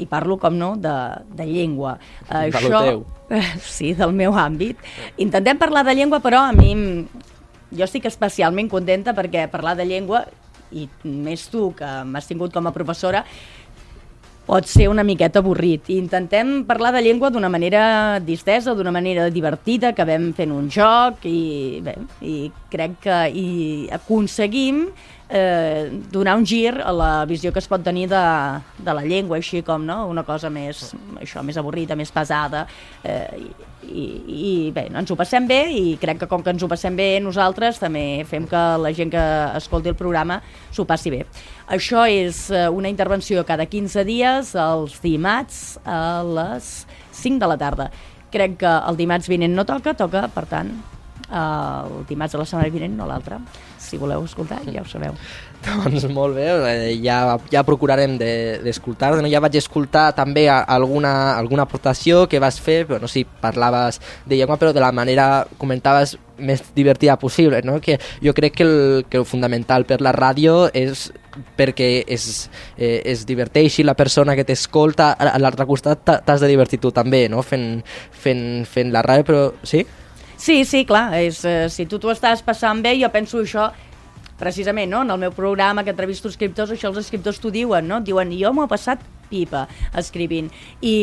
i 0.00 0.08
parlo, 0.10 0.38
com 0.40 0.56
no, 0.56 0.74
de, 0.80 0.94
de 1.36 1.46
llengua. 1.48 1.98
De 2.28 2.48
Això, 2.48 2.84
teu. 2.88 3.04
Sí, 3.62 3.92
del 3.94 4.14
meu 4.16 4.34
àmbit. 4.34 4.80
Intentem 5.22 5.60
parlar 5.60 5.84
de 5.86 5.94
llengua, 5.94 6.18
però 6.24 6.42
a 6.48 6.54
mi 6.56 6.72
jo 7.70 7.86
estic 7.86 8.08
especialment 8.10 8.70
contenta 8.70 9.14
perquè 9.14 9.46
parlar 9.50 9.76
de 9.78 9.86
llengua, 9.86 10.24
i 10.70 10.86
més 11.02 11.48
tu, 11.50 11.70
que 11.78 11.88
m'has 12.06 12.28
tingut 12.30 12.54
com 12.54 12.66
a 12.66 12.74
professora, 12.74 13.24
pot 14.50 14.66
ser 14.66 14.88
una 14.90 15.04
miqueta 15.06 15.38
avorrit. 15.38 15.92
I 15.92 16.00
intentem 16.02 16.64
parlar 16.66 16.90
de 16.96 17.04
llengua 17.04 17.30
d'una 17.30 17.50
manera 17.52 18.18
distesa, 18.24 18.74
d'una 18.74 18.90
manera 18.90 19.28
divertida, 19.30 19.94
que 19.94 20.06
vam 20.08 20.32
fent 20.34 20.50
un 20.50 20.66
joc 20.74 21.22
i, 21.30 21.78
bé, 21.86 21.94
i 22.26 22.50
crec 22.72 22.98
que 23.04 23.20
i 23.30 23.46
aconseguim 23.94 24.88
eh, 25.30 25.86
donar 26.10 26.34
un 26.40 26.46
gir 26.46 26.74
a 26.82 26.90
la 26.90 27.12
visió 27.30 27.52
que 27.54 27.62
es 27.62 27.70
pot 27.70 27.84
tenir 27.86 28.08
de, 28.10 28.24
de 28.82 28.94
la 28.96 29.06
llengua, 29.06 29.38
així 29.38 29.62
com 29.62 29.86
no? 29.86 30.02
una 30.10 30.26
cosa 30.26 30.50
més, 30.50 30.90
això, 31.22 31.46
més 31.46 31.60
avorrida, 31.60 31.94
més 31.94 32.10
pesada, 32.10 32.66
eh, 33.04 33.46
i, 33.90 34.04
i 34.26 34.52
bé, 34.74 34.86
ens 34.94 35.10
ho 35.10 35.16
passem 35.18 35.46
bé 35.50 35.60
i 35.74 35.96
crec 36.00 36.22
que 36.22 36.28
com 36.30 36.44
que 36.44 36.52
ens 36.54 36.62
ho 36.62 36.68
passem 36.70 36.96
bé 36.96 37.08
nosaltres 37.22 37.80
també 37.82 38.22
fem 38.28 38.46
que 38.50 38.60
la 38.82 38.92
gent 38.96 39.12
que 39.12 39.24
escolti 39.58 39.92
el 39.92 39.98
programa 39.98 40.40
s'ho 40.70 40.86
passi 40.88 41.12
bé. 41.12 41.24
Això 41.70 42.06
és 42.10 42.46
eh, 42.50 42.68
una 42.70 42.90
intervenció 42.92 43.44
cada 43.46 43.66
15 43.66 44.06
dies, 44.08 44.54
els 44.54 45.00
dimarts 45.02 45.80
a 45.84 46.22
les 46.26 46.70
5 47.20 47.42
de 47.42 47.50
la 47.50 47.58
tarda. 47.60 47.90
Crec 48.30 48.60
que 48.62 48.78
el 48.90 48.98
dimarts 48.98 49.28
vinent 49.30 49.54
no 49.56 49.66
toca, 49.66 49.96
toca, 49.98 50.28
per 50.30 50.46
tant, 50.50 50.70
el 51.30 52.04
dimarts 52.08 52.34
de 52.34 52.40
la 52.40 52.46
setmana 52.46 52.70
vinent, 52.74 52.96
no 52.98 53.06
l'altre 53.10 53.38
si 53.80 53.98
voleu 53.98 54.24
escoltar, 54.24 54.60
ja 54.70 54.82
ho 54.82 54.88
sabeu. 54.88 55.16
Doncs 55.66 56.06
molt 56.08 56.38
bé, 56.38 56.46
eh, 56.70 56.94
ja, 57.04 57.36
ja 57.52 57.62
procurarem 57.66 58.16
d'escoltar. 58.20 59.12
De, 59.18 59.28
ja 59.28 59.42
vaig 59.44 59.58
escoltar 59.60 60.08
també 60.16 60.46
alguna, 60.48 61.36
alguna 61.36 61.66
aportació 61.68 62.24
que 62.30 62.40
vas 62.40 62.56
fer, 62.62 62.86
però 62.88 63.00
no 63.02 63.10
sé 63.10 63.20
si 63.20 63.26
parlaves 63.42 64.00
de 64.24 64.38
llengua, 64.38 64.56
però 64.60 64.72
de 64.72 64.80
la 64.80 64.92
manera, 64.92 65.46
comentaves, 65.60 66.16
més 66.40 66.62
divertida 66.72 67.18
possible, 67.20 67.60
no? 67.62 67.76
que 67.84 67.98
jo 68.24 68.32
crec 68.32 68.54
que 68.56 68.64
el, 68.64 69.04
que 69.12 69.18
el 69.20 69.26
fundamental 69.28 69.84
per 69.84 70.00
la 70.00 70.14
ràdio 70.16 70.70
és 70.72 71.10
perquè 71.58 72.06
es, 72.08 72.48
eh, 72.78 73.02
es 73.04 73.26
diverteixi 73.28 73.84
la 73.84 73.92
persona 73.94 74.32
que 74.38 74.46
t'escolta, 74.48 75.12
a 75.12 75.36
l'altre 75.38 75.68
costat 75.68 76.00
t'has 76.24 76.40
de 76.40 76.48
divertir 76.48 76.80
tu 76.80 76.94
també, 76.96 77.26
no? 77.28 77.44
fent, 77.44 77.82
fent, 78.10 78.64
fent 78.64 78.96
la 78.96 79.04
ràdio, 79.04 79.28
però 79.28 79.44
sí? 79.62 79.84
Sí, 80.40 80.62
sí, 80.64 80.86
clar, 80.88 81.10
és, 81.20 81.42
eh, 81.44 81.68
si 81.68 81.84
tu 81.84 82.00
t'ho 82.00 82.14
estàs 82.14 82.40
passant 82.40 82.80
bé, 82.80 82.94
jo 82.96 83.12
penso 83.12 83.44
això 83.44 83.68
precisament, 84.40 84.90
no? 84.90 85.04
en 85.06 85.14
el 85.14 85.22
meu 85.26 85.34
programa 85.36 85.84
que 85.84 85.94
entrevisto 85.94 86.32
escriptors, 86.32 86.74
això 86.74 86.90
els 86.90 87.00
escriptors 87.04 87.40
t'ho 87.40 87.52
diuen, 87.54 87.86
no? 87.86 88.00
diuen, 88.04 88.32
jo 88.36 88.52
m'ho 88.56 88.66
he 88.66 88.72
passat 88.72 89.04
pipa 89.30 89.66
escrivint, 90.00 90.50
I, 90.82 90.96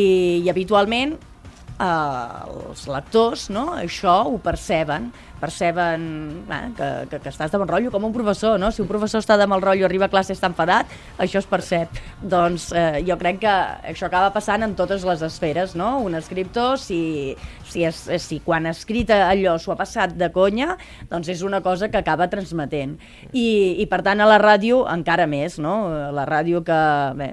i 0.44 0.50
habitualment 0.52 1.16
eh, 1.16 1.86
els 1.86 2.84
lectors 2.90 3.48
no? 3.54 3.70
això 3.78 4.20
ho 4.28 4.36
perceben 4.42 5.08
perceben 5.38 6.44
eh, 6.50 6.70
que, 6.76 6.88
que, 7.10 7.20
que 7.22 7.30
estàs 7.30 7.52
de 7.52 7.60
bon 7.60 7.70
rotllo, 7.70 7.92
com 7.94 8.04
un 8.08 8.14
professor, 8.14 8.58
no? 8.60 8.70
Si 8.74 8.82
un 8.82 8.90
professor 8.90 9.22
està 9.22 9.38
de 9.38 9.46
mal 9.50 9.62
rotllo, 9.62 9.86
arriba 9.86 10.08
a 10.08 10.12
classe 10.12 10.34
està 10.34 10.50
enfadat, 10.50 10.90
això 11.22 11.40
es 11.42 11.48
percep. 11.48 12.00
Doncs 12.20 12.68
eh, 12.76 13.00
jo 13.06 13.16
crec 13.20 13.40
que 13.44 13.54
això 13.92 14.08
acaba 14.08 14.32
passant 14.34 14.66
en 14.66 14.74
totes 14.78 15.06
les 15.08 15.22
esferes, 15.24 15.76
no? 15.78 15.96
Un 16.04 16.18
escriptor, 16.18 16.78
si, 16.82 17.36
si, 17.68 17.84
es, 17.88 18.00
si 18.24 18.40
quan 18.44 18.66
ha 18.66 18.74
escrit 18.74 19.10
allò 19.14 19.56
s'ho 19.58 19.72
ha 19.74 19.78
passat 19.78 20.14
de 20.18 20.30
conya, 20.34 20.74
doncs 21.10 21.30
és 21.32 21.42
una 21.46 21.60
cosa 21.64 21.90
que 21.92 22.00
acaba 22.00 22.28
transmetent. 22.32 22.96
I, 23.32 23.76
i 23.82 23.86
per 23.90 24.00
tant 24.06 24.20
a 24.20 24.28
la 24.28 24.38
ràdio 24.42 24.82
encara 24.90 25.28
més, 25.30 25.58
no? 25.62 25.74
La 26.14 26.26
ràdio 26.28 26.62
que, 26.66 26.80
bé, 27.18 27.30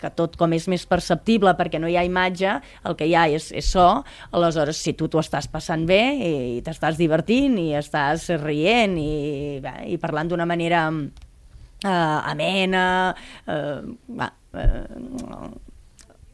que 0.00 0.12
tot 0.16 0.36
com 0.40 0.52
és 0.56 0.66
més 0.70 0.86
perceptible 0.88 1.54
perquè 1.58 1.80
no 1.80 1.90
hi 1.90 1.96
ha 2.00 2.04
imatge, 2.06 2.58
el 2.88 2.98
que 2.98 3.08
hi 3.08 3.16
ha 3.16 3.26
és, 3.30 3.50
és 3.56 3.70
so, 3.70 3.88
aleshores 4.36 4.80
si 4.80 4.94
tu 4.98 5.08
t'ho 5.10 5.22
estàs 5.22 5.48
passant 5.50 5.86
bé 5.88 6.02
i, 6.16 6.34
i 6.58 6.60
t'estàs 6.66 6.98
divertint 7.00 7.58
i 7.60 7.70
estàs 7.78 8.28
rient 8.42 8.96
i, 9.00 9.58
bé, 9.62 9.74
i 9.94 9.98
parlant 10.02 10.30
d'una 10.30 10.48
manera 10.48 10.86
eh, 11.84 11.90
amena, 11.90 12.84
eh, 13.46 13.80
va, 14.18 14.32
eh, 14.54 15.69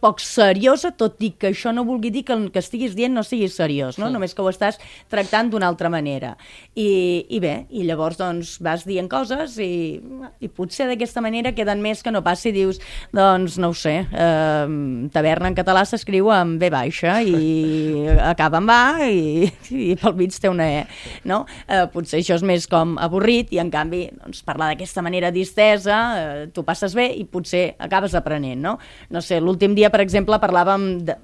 poc 0.06 0.22
seriosa, 0.22 0.92
tot 0.94 1.18
i 1.24 1.32
que 1.34 1.50
això 1.50 1.72
no 1.74 1.84
vulgui 1.86 2.12
dir 2.14 2.22
que 2.26 2.34
el 2.36 2.46
que 2.54 2.62
estiguis 2.62 2.94
dient 2.94 3.14
no 3.16 3.24
sigui 3.26 3.48
seriós, 3.50 3.98
no? 3.98 4.06
Sí. 4.06 4.14
només 4.14 4.34
que 4.36 4.44
ho 4.44 4.50
estàs 4.50 4.78
tractant 5.10 5.50
d'una 5.50 5.66
altra 5.66 5.90
manera. 5.90 6.34
I, 6.78 7.26
I 7.32 7.40
bé, 7.42 7.54
i 7.74 7.82
llavors 7.88 8.18
doncs 8.20 8.56
vas 8.62 8.84
dient 8.86 9.08
coses 9.10 9.56
i, 9.62 9.98
i 10.40 10.50
potser 10.52 10.86
d'aquesta 10.90 11.22
manera 11.24 11.54
queden 11.56 11.82
més 11.82 12.04
que 12.04 12.12
no 12.14 12.22
passi 12.26 12.52
dius, 12.54 12.78
doncs 13.16 13.58
no 13.62 13.72
ho 13.72 13.76
sé, 13.76 13.96
eh, 14.06 14.76
taverna 15.14 15.50
en 15.50 15.58
català 15.58 15.82
s'escriu 15.88 16.30
amb 16.34 16.60
B 16.60 16.70
baixa 16.72 17.18
i 17.26 18.06
acaba 18.32 18.60
amb 18.62 18.74
A 18.74 19.08
i, 19.10 19.50
i 19.74 19.96
pel 19.98 20.16
mig 20.18 20.36
té 20.36 20.50
una 20.52 20.68
E, 20.70 20.84
no? 21.26 21.42
Eh, 21.66 21.84
potser 21.92 22.20
això 22.20 22.38
és 22.38 22.46
més 22.46 22.68
com 22.70 22.94
avorrit 23.02 23.50
i 23.56 23.60
en 23.62 23.72
canvi 23.72 24.04
doncs, 24.12 24.44
parlar 24.46 24.70
d'aquesta 24.72 25.02
manera 25.02 25.32
distesa, 25.34 25.98
eh, 26.20 26.46
tu 26.54 26.62
passes 26.66 26.94
bé 26.96 27.08
i 27.16 27.26
potser 27.26 27.66
acabes 27.82 28.14
aprenent, 28.18 28.62
no? 28.62 28.76
No 29.10 29.22
sé, 29.24 29.40
l'últim 29.42 29.74
dia, 29.76 29.90
per 29.96 30.04
exemple, 30.04 30.36
parlàvem 30.36 30.82
de, 31.08 31.14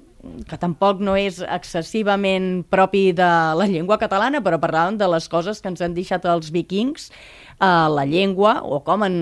que 0.49 0.57
tampoc 0.57 1.01
no 1.03 1.13
és 1.19 1.37
excessivament 1.45 2.63
propi 2.73 3.11
de 3.13 3.29
la 3.59 3.69
llengua 3.69 3.99
catalana, 4.01 4.41
però 4.41 4.57
parlàvem 4.57 4.97
de 4.97 5.09
les 5.13 5.29
coses 5.29 5.61
que 5.61 5.69
ens 5.69 5.83
han 5.85 5.93
deixat 5.93 6.25
els 6.25 6.49
vikings 6.55 7.11
a 7.61 7.85
la 7.93 8.07
llengua, 8.09 8.55
o 8.65 8.79
com 8.81 9.05
en, 9.05 9.17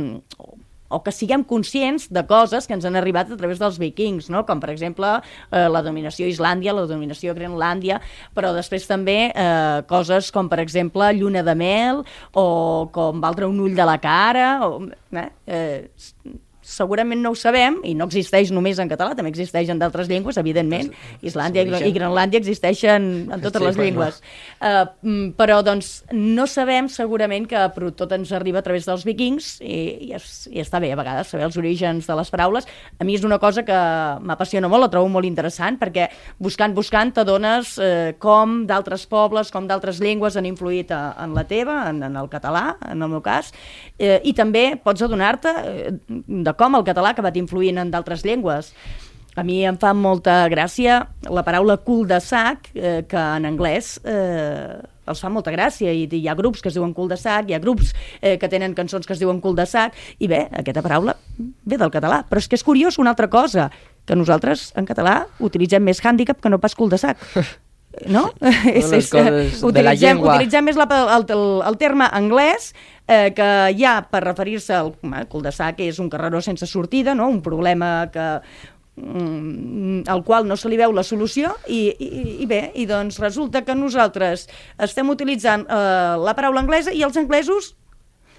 o 0.88 1.00
que 1.04 1.12
siguem 1.12 1.44
conscients 1.48 2.06
de 2.16 2.24
coses 2.30 2.68
que 2.68 2.78
ens 2.78 2.88
han 2.88 2.96
arribat 3.00 3.32
a 3.32 3.40
través 3.40 3.60
dels 3.60 3.80
vikings, 3.82 4.30
no? 4.32 4.46
com 4.48 4.62
per 4.64 4.72
exemple 4.72 5.10
eh, 5.18 5.66
la 5.68 5.82
dominació 5.84 6.30
Islàndia, 6.32 6.76
la 6.78 6.86
dominació 6.88 7.36
Grenlàndia, 7.36 8.00
però 8.38 8.54
després 8.56 8.88
també 8.88 9.18
eh, 9.34 9.82
coses 9.92 10.32
com 10.32 10.48
per 10.52 10.62
exemple 10.64 11.12
lluna 11.18 11.44
de 11.44 11.58
mel 11.60 12.06
o 12.32 12.46
com 12.96 13.20
valdre 13.20 13.52
un 13.52 13.60
ull 13.68 13.76
de 13.76 13.90
la 13.90 13.98
cara, 14.00 14.54
o, 14.70 14.86
eh, 15.12 15.28
eh, 15.48 16.40
segurament 16.62 17.22
no 17.22 17.32
ho 17.34 17.38
sabem, 17.38 17.80
i 17.88 17.94
no 17.98 18.06
existeix 18.10 18.52
només 18.54 18.80
en 18.80 18.90
català, 18.92 19.16
també 19.18 19.32
existeix 19.34 19.70
en 19.74 19.80
d'altres 19.82 20.10
llengües, 20.12 20.38
evidentment. 20.38 20.92
Islàndia 21.26 21.66
i 21.66 21.94
Grenlàndia 21.96 22.42
existeixen 22.42 23.08
en 23.32 23.42
totes 23.42 23.62
sí, 23.62 23.68
les 23.68 23.80
llengües. 23.80 24.22
Uh, 24.62 25.32
però, 25.38 25.62
doncs, 25.66 25.92
no 26.14 26.46
sabem 26.50 26.90
segurament 26.92 27.48
que 27.50 27.66
tot 27.98 28.14
ens 28.16 28.32
arriba 28.36 28.62
a 28.62 28.66
través 28.66 28.86
dels 28.88 29.06
vikings 29.08 29.56
i, 29.62 29.80
i, 30.08 30.12
es, 30.18 30.46
i 30.52 30.62
està 30.62 30.82
bé 30.82 30.92
a 30.94 31.00
vegades 31.00 31.32
saber 31.34 31.48
els 31.48 31.58
orígens 31.60 32.08
de 32.08 32.18
les 32.18 32.32
paraules. 32.34 32.68
A 33.00 33.08
mi 33.08 33.18
és 33.18 33.26
una 33.28 33.40
cosa 33.42 33.66
que 33.68 33.80
m'apassiona 34.22 34.70
molt, 34.72 34.86
la 34.86 34.92
trobo 34.94 35.10
molt 35.12 35.28
interessant, 35.28 35.80
perquè 35.82 36.10
buscant, 36.42 36.76
buscant, 36.78 37.14
t'adones 37.16 37.76
eh, 37.82 38.14
com 38.22 38.62
d'altres 38.70 39.08
pobles, 39.10 39.52
com 39.54 39.68
d'altres 39.70 40.02
llengües 40.04 40.38
han 40.38 40.48
influït 40.50 40.94
a, 40.94 41.02
en 41.24 41.36
la 41.38 41.46
teva, 41.50 41.82
en, 41.90 42.04
en 42.06 42.18
el 42.22 42.30
català, 42.32 42.78
en 42.88 43.02
el 43.02 43.14
meu 43.16 43.24
cas, 43.26 43.52
eh, 43.98 44.20
i 44.28 44.36
també 44.38 44.76
pots 44.84 45.04
adonar-te 45.06 45.56
eh, 45.62 45.96
de 46.08 46.54
com 46.62 46.78
el 46.78 46.86
català 46.86 47.10
ha 47.10 47.18
acabat 47.18 47.40
influint 47.42 47.82
en 47.82 47.90
d'altres 47.90 48.22
llengües. 48.28 48.76
A 49.40 49.46
mi 49.48 49.62
em 49.66 49.78
fa 49.80 49.94
molta 49.96 50.44
gràcia 50.52 51.00
la 51.32 51.42
paraula 51.48 51.78
cul 51.82 52.04
de 52.08 52.20
sac, 52.22 52.68
eh, 52.76 53.02
que 53.08 53.22
en 53.40 53.48
anglès 53.48 53.96
eh, 54.04 54.76
els 55.08 55.24
fa 55.24 55.32
molta 55.32 55.54
gràcia, 55.56 55.94
i 55.96 56.04
hi 56.06 56.28
ha 56.28 56.36
grups 56.36 56.62
que 56.62 56.70
es 56.70 56.76
diuen 56.76 56.92
cul 56.94 57.10
de 57.10 57.18
sac, 57.18 57.50
hi 57.50 57.56
ha 57.56 57.62
grups 57.64 57.96
eh, 58.20 58.36
que 58.38 58.52
tenen 58.52 58.76
cançons 58.78 59.08
que 59.08 59.16
es 59.16 59.24
diuen 59.24 59.40
cul 59.42 59.56
de 59.58 59.66
sac, 59.66 59.96
i 60.20 60.30
bé, 60.30 60.44
aquesta 60.52 60.84
paraula 60.86 61.16
ve 61.40 61.80
del 61.80 61.96
català. 61.96 62.22
Però 62.30 62.44
és 62.44 62.52
que 62.52 62.60
és 62.60 62.68
curiós 62.68 63.00
una 63.02 63.16
altra 63.16 63.32
cosa, 63.32 63.72
que 64.06 64.20
nosaltres 64.20 64.70
en 64.78 64.86
català 64.86 65.22
utilitzem 65.40 65.84
més 65.88 66.04
hàndicap 66.04 66.44
que 66.44 66.52
no 66.52 66.62
pas 66.62 66.76
cul 66.76 66.92
de 66.92 67.02
sac. 67.02 67.18
no? 68.08 68.30
és, 68.72 68.92
és, 68.92 69.12
utilitzem, 69.64 70.22
utilitzem 70.24 70.66
més 70.66 70.80
la, 70.80 70.88
el, 71.18 71.26
el, 71.28 71.46
el 71.68 71.78
terme 71.82 72.08
anglès 72.08 72.72
eh, 73.08 73.32
que 73.36 73.48
ja 73.78 74.00
per 74.10 74.24
referir-se 74.26 74.76
al 74.78 74.94
cul 75.30 75.44
de 75.46 75.54
sac 75.56 75.82
és 75.84 76.00
un 76.00 76.10
carreró 76.12 76.42
sense 76.42 76.68
sortida, 76.70 77.16
no? 77.18 77.28
un 77.30 77.42
problema 77.44 78.10
que 78.14 78.28
mm, 78.96 80.08
al 80.12 80.24
qual 80.28 80.48
no 80.48 80.58
se 80.58 80.72
li 80.72 80.80
veu 80.80 80.96
la 80.96 81.04
solució 81.04 81.54
i, 81.68 81.84
i, 81.92 82.10
i 82.46 82.50
bé, 82.50 82.64
i 82.76 82.88
doncs 82.90 83.20
resulta 83.22 83.66
que 83.68 83.76
nosaltres 83.76 84.48
estem 84.80 85.12
utilitzant 85.12 85.68
eh, 85.68 86.16
la 86.22 86.36
paraula 86.38 86.64
anglesa 86.64 86.96
i 86.96 87.04
els 87.08 87.20
anglesos 87.20 87.76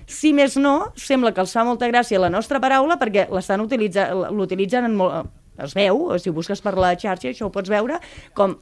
si 0.08 0.32
més 0.34 0.56
no, 0.58 0.90
sembla 0.98 1.30
que 1.32 1.40
els 1.44 1.52
fa 1.54 1.62
molta 1.64 1.86
gràcia 1.88 2.20
la 2.20 2.32
nostra 2.32 2.60
paraula 2.60 2.98
perquè 3.00 3.28
l'estan 3.30 3.62
utilitzant, 3.62 4.26
l'utilitzen 4.34 4.88
en 4.88 4.98
molt, 4.98 5.30
es 5.62 5.76
veu, 5.76 6.08
si 6.18 6.30
ho 6.30 6.34
busques 6.34 6.60
per 6.64 6.74
la 6.80 6.94
xarxa, 6.98 7.30
això 7.30 7.46
ho 7.46 7.54
pots 7.54 7.70
veure, 7.70 8.00
com 8.34 8.56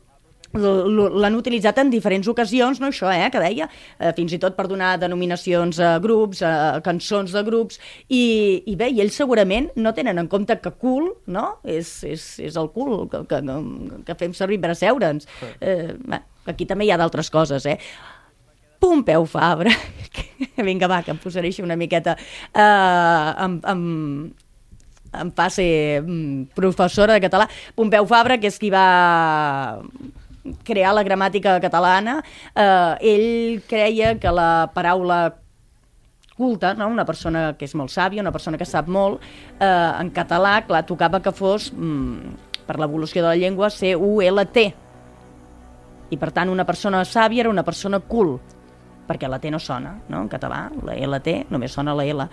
l'han 0.53 1.37
utilitzat 1.39 1.79
en 1.79 1.91
diferents 1.91 2.27
ocasions, 2.29 2.81
no 2.81 2.89
això, 2.89 3.11
eh, 3.15 3.31
que 3.31 3.39
deia, 3.39 3.69
eh, 3.99 4.13
fins 4.17 4.33
i 4.33 4.39
tot 4.39 4.57
per 4.57 4.67
donar 4.67 4.99
denominacions 4.99 5.79
a 5.79 5.99
grups, 5.99 6.43
a 6.43 6.81
cançons 6.83 7.33
de 7.33 7.43
grups, 7.47 7.79
i, 8.09 8.63
i 8.67 8.77
bé, 8.77 8.91
i 8.91 9.01
ells 9.01 9.15
segurament 9.15 9.71
no 9.77 9.95
tenen 9.95 10.19
en 10.19 10.29
compte 10.29 10.59
que 10.61 10.73
cool, 10.73 11.13
no?, 11.27 11.61
és, 11.65 12.03
és, 12.05 12.39
és 12.41 12.57
el 12.57 12.71
cul 12.75 13.09
que, 13.09 13.25
que, 13.31 13.41
que 14.07 14.19
fem 14.19 14.35
servir 14.35 14.61
per 14.61 14.73
asseure'ns. 14.75 15.29
Eh, 15.61 15.95
bé, 15.95 16.23
aquí 16.47 16.67
també 16.67 16.87
hi 16.87 16.91
ha 16.91 16.99
d'altres 16.99 17.31
coses, 17.31 17.67
eh. 17.67 17.79
Pompeu 18.81 19.27
Fabra, 19.29 19.71
vinga 20.57 20.89
va, 20.89 21.03
que 21.05 21.13
em 21.13 21.19
posaré 21.21 21.53
una 21.63 21.77
miqueta, 21.77 22.17
eh, 22.55 22.63
amb, 23.45 23.67
amb, 23.69 24.33
em 25.21 25.31
fa 25.37 25.51
ser 25.51 26.01
mm, 26.01 26.55
professora 26.57 27.15
de 27.15 27.23
català. 27.23 27.47
Pompeu 27.77 28.07
Fabra, 28.09 28.39
que 28.41 28.49
és 28.49 28.59
qui 28.59 28.71
va 28.73 29.79
crear 30.65 30.95
la 30.95 31.05
gramàtica 31.05 31.59
catalana, 31.61 32.21
eh, 32.55 33.13
ell 33.13 33.63
creia 33.69 34.15
que 34.19 34.33
la 34.33 34.71
paraula 34.75 35.37
culta, 36.37 36.73
no? 36.75 36.89
una 36.89 37.05
persona 37.05 37.55
que 37.59 37.67
és 37.69 37.75
molt 37.77 37.93
sàvia, 37.93 38.23
una 38.25 38.33
persona 38.33 38.57
que 38.57 38.69
sap 38.69 38.89
molt, 38.89 39.21
eh, 39.61 39.67
en 40.01 40.11
català, 40.11 40.61
clar, 40.67 40.87
tocava 40.89 41.21
que 41.21 41.33
fos, 41.33 41.71
mm, 41.73 42.65
per 42.67 42.79
l'evolució 42.79 43.23
de 43.23 43.29
la 43.29 43.37
llengua, 43.37 43.69
C-U-L-T. 43.71 44.75
I 46.11 46.17
per 46.17 46.31
tant, 46.33 46.49
una 46.49 46.65
persona 46.65 47.05
sàvia 47.05 47.41
era 47.45 47.51
una 47.51 47.63
persona 47.63 48.01
cool 48.01 48.41
perquè 49.11 49.29
la 49.31 49.41
T 49.43 49.51
no 49.51 49.59
sona, 49.59 49.97
no? 50.09 50.23
en 50.23 50.31
català, 50.31 50.69
la 50.87 50.95
LT 50.95 51.51
només 51.51 51.75
sona 51.75 51.97
la 51.99 52.07
L, 52.07 52.27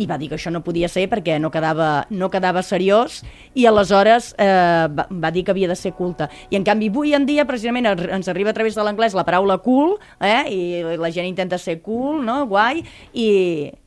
i 0.00 0.06
va 0.08 0.16
dir 0.20 0.30
que 0.30 0.38
això 0.38 0.52
no 0.52 0.62
podia 0.64 0.88
ser 0.88 1.04
perquè 1.12 1.36
no 1.42 1.52
quedava, 1.52 2.06
no 2.10 2.30
quedava 2.32 2.62
seriós 2.64 3.20
i 3.58 3.66
aleshores 3.68 4.32
eh, 4.40 4.88
va, 4.88 5.06
va 5.10 5.32
dir 5.34 5.44
que 5.44 5.52
havia 5.52 5.68
de 5.68 5.76
ser 5.76 5.92
culta. 5.98 6.30
I 6.50 6.56
en 6.60 6.64
canvi 6.64 6.88
avui 6.92 7.12
en 7.16 7.28
dia 7.28 7.44
precisament 7.48 7.90
ens 7.92 8.32
arriba 8.32 8.52
a 8.52 8.56
través 8.56 8.78
de 8.78 8.86
l'anglès 8.86 9.16
la 9.18 9.26
paraula 9.28 9.58
cool, 9.64 9.98
eh? 10.20 10.42
i 10.48 10.96
la 10.96 11.12
gent 11.12 11.28
intenta 11.28 11.60
ser 11.60 11.80
cool, 11.84 12.22
no? 12.24 12.42
guai, 12.48 12.82
i, 13.12 13.28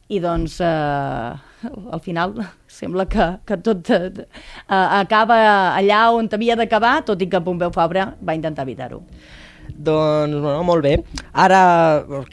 i 0.07 0.21
doncs 0.21 0.59
eh, 0.61 1.31
al 1.65 2.03
final 2.03 2.35
sembla 2.79 3.07
que, 3.09 3.29
que 3.47 3.57
tot 3.65 3.89
eh, 3.95 4.27
acaba 4.67 5.39
allà 5.73 6.05
on 6.13 6.29
havia 6.35 6.57
d'acabar, 6.59 6.99
tot 7.07 7.21
i 7.21 7.29
que 7.31 7.41
Pompeu 7.41 7.73
Fabra 7.73 8.11
va 8.21 8.37
intentar 8.37 8.67
evitar-ho. 8.67 9.01
Doncs, 9.69 10.37
bueno, 10.39 10.63
molt 10.63 10.85
bé. 10.85 10.95
Ara, 11.33 11.59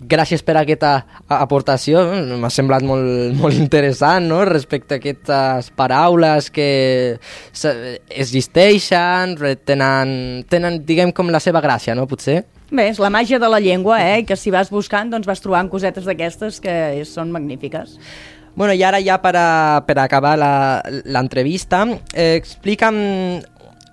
gràcies 0.09 0.45
per 0.47 0.57
aquesta 0.61 0.93
aportació, 1.33 2.05
m'ha 2.41 2.51
semblat 2.53 2.87
molt, 2.87 3.33
molt 3.43 3.59
interessant, 3.59 4.29
no?, 4.31 4.43
respecte 4.49 4.97
a 4.97 5.03
aquestes 5.03 5.71
paraules 5.79 6.51
que 6.55 6.69
existeixen, 8.09 9.37
tenen, 9.69 10.17
tenen, 10.51 10.83
diguem, 10.87 11.15
com 11.17 11.33
la 11.33 11.43
seva 11.43 11.63
gràcia, 11.65 11.97
no?, 11.99 12.09
potser? 12.11 12.43
Bé, 12.73 12.87
és 12.89 13.01
la 13.03 13.11
màgia 13.13 13.41
de 13.43 13.49
la 13.53 13.61
llengua, 13.61 13.99
eh?, 14.01 14.23
que 14.25 14.39
si 14.39 14.53
vas 14.55 14.71
buscant, 14.73 15.11
doncs 15.13 15.29
vas 15.29 15.43
trobant 15.45 15.69
cosetes 15.73 16.07
d'aquestes 16.09 16.63
que 16.65 16.77
són 17.09 17.35
magnífiques. 17.35 17.99
Bueno, 18.55 18.75
i 18.77 18.83
ara 18.85 18.99
ja 19.01 19.17
per, 19.23 19.33
a, 19.41 19.81
per 19.87 19.97
acabar 20.03 20.35
l'entrevista, 20.37 21.87
eh, 22.13 22.35
explica'm 22.37 22.99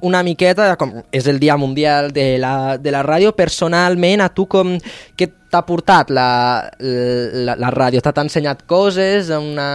una 0.05 0.21
miqueta, 0.23 0.71
com 0.79 0.93
és 1.12 1.27
el 1.27 1.39
Dia 1.41 1.57
Mundial 1.57 2.13
de 2.15 2.38
la, 2.41 2.77
de 2.77 2.93
la 2.93 3.03
Ràdio, 3.05 3.33
personalment, 3.38 4.23
a 4.23 4.29
tu 4.33 4.47
com, 4.49 4.77
què 5.17 5.29
t'ha 5.49 5.62
portat 5.65 6.12
la, 6.13 6.29
la, 6.79 7.55
la 7.59 7.71
ràdio? 7.73 8.01
T'ha 8.05 8.13
ensenyat 8.23 8.65
coses? 8.69 9.31
Una... 9.33 9.69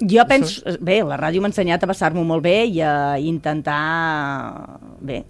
Jo 0.00 0.26
penso... 0.30 0.76
Bé, 0.84 1.00
la 1.06 1.18
ràdio 1.20 1.42
m'ha 1.42 1.50
ensenyat 1.50 1.84
a 1.84 1.90
passar-m'ho 1.90 2.24
molt 2.26 2.44
bé 2.44 2.64
i 2.70 2.80
a 2.84 3.16
intentar... 3.22 3.80
Bé, 5.02 5.22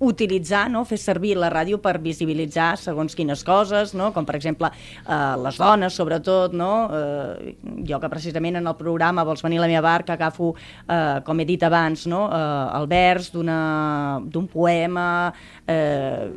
utilitzar, 0.00 0.68
no? 0.70 0.84
fer 0.84 0.98
servir 1.00 1.36
la 1.40 1.48
ràdio 1.52 1.78
per 1.82 1.96
visibilitzar 2.04 2.74
segons 2.80 3.16
quines 3.16 3.42
coses, 3.46 3.94
no? 3.96 4.10
com 4.12 4.26
per 4.28 4.36
exemple 4.36 4.68
eh, 4.68 5.34
les 5.42 5.60
dones 5.60 5.96
sobretot, 5.96 6.52
no? 6.56 6.72
eh, 6.92 7.54
jo 7.88 8.00
que 8.02 8.10
precisament 8.12 8.60
en 8.60 8.68
el 8.68 8.76
programa 8.76 9.24
Vols 9.24 9.44
venir 9.44 9.60
a 9.60 9.64
la 9.64 9.70
meva 9.70 9.84
barca 9.86 10.16
agafo, 10.16 10.52
eh, 10.84 11.20
com 11.24 11.40
he 11.40 11.46
dit 11.48 11.62
abans, 11.64 12.06
no? 12.10 12.26
eh, 12.28 12.78
el 12.80 12.88
vers 12.90 13.30
d'un 13.32 14.48
poema 14.52 15.06
eh, 15.66 16.28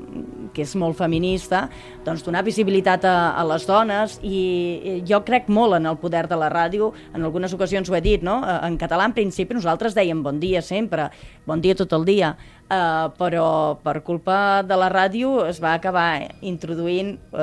que 0.53 0.63
és 0.63 0.75
molt 0.79 0.97
feminista, 0.99 1.65
doncs 2.05 2.23
donar 2.23 2.45
visibilitat 2.47 3.05
a, 3.07 3.17
a 3.35 3.43
les 3.51 3.67
dones 3.67 4.19
i 4.23 5.03
jo 5.07 5.19
crec 5.27 5.49
molt 5.51 5.77
en 5.77 5.89
el 5.89 5.99
poder 5.99 6.25
de 6.31 6.39
la 6.39 6.49
ràdio, 6.53 6.93
en 7.13 7.27
algunes 7.27 7.53
ocasions 7.53 7.89
ho 7.89 7.97
he 7.97 8.03
dit, 8.05 8.23
no? 8.23 8.39
Eh, 8.45 8.57
en 8.69 8.79
català 8.79 9.09
en 9.09 9.17
principi 9.17 9.57
nosaltres 9.57 9.97
dèiem 9.97 10.23
bon 10.23 10.39
dia 10.39 10.63
sempre, 10.63 11.09
bon 11.47 11.59
dia 11.61 11.75
tot 11.75 11.93
el 11.97 12.07
dia, 12.07 12.33
Uh, 12.69 13.09
però 13.17 13.79
per 13.81 14.03
culpa 14.05 14.61
de 14.61 14.75
la 14.77 14.91
ràdio 14.93 15.39
es 15.49 15.57
va 15.57 15.71
acabar 15.73 16.21
introduint 16.45 17.15
uh, 17.33 17.39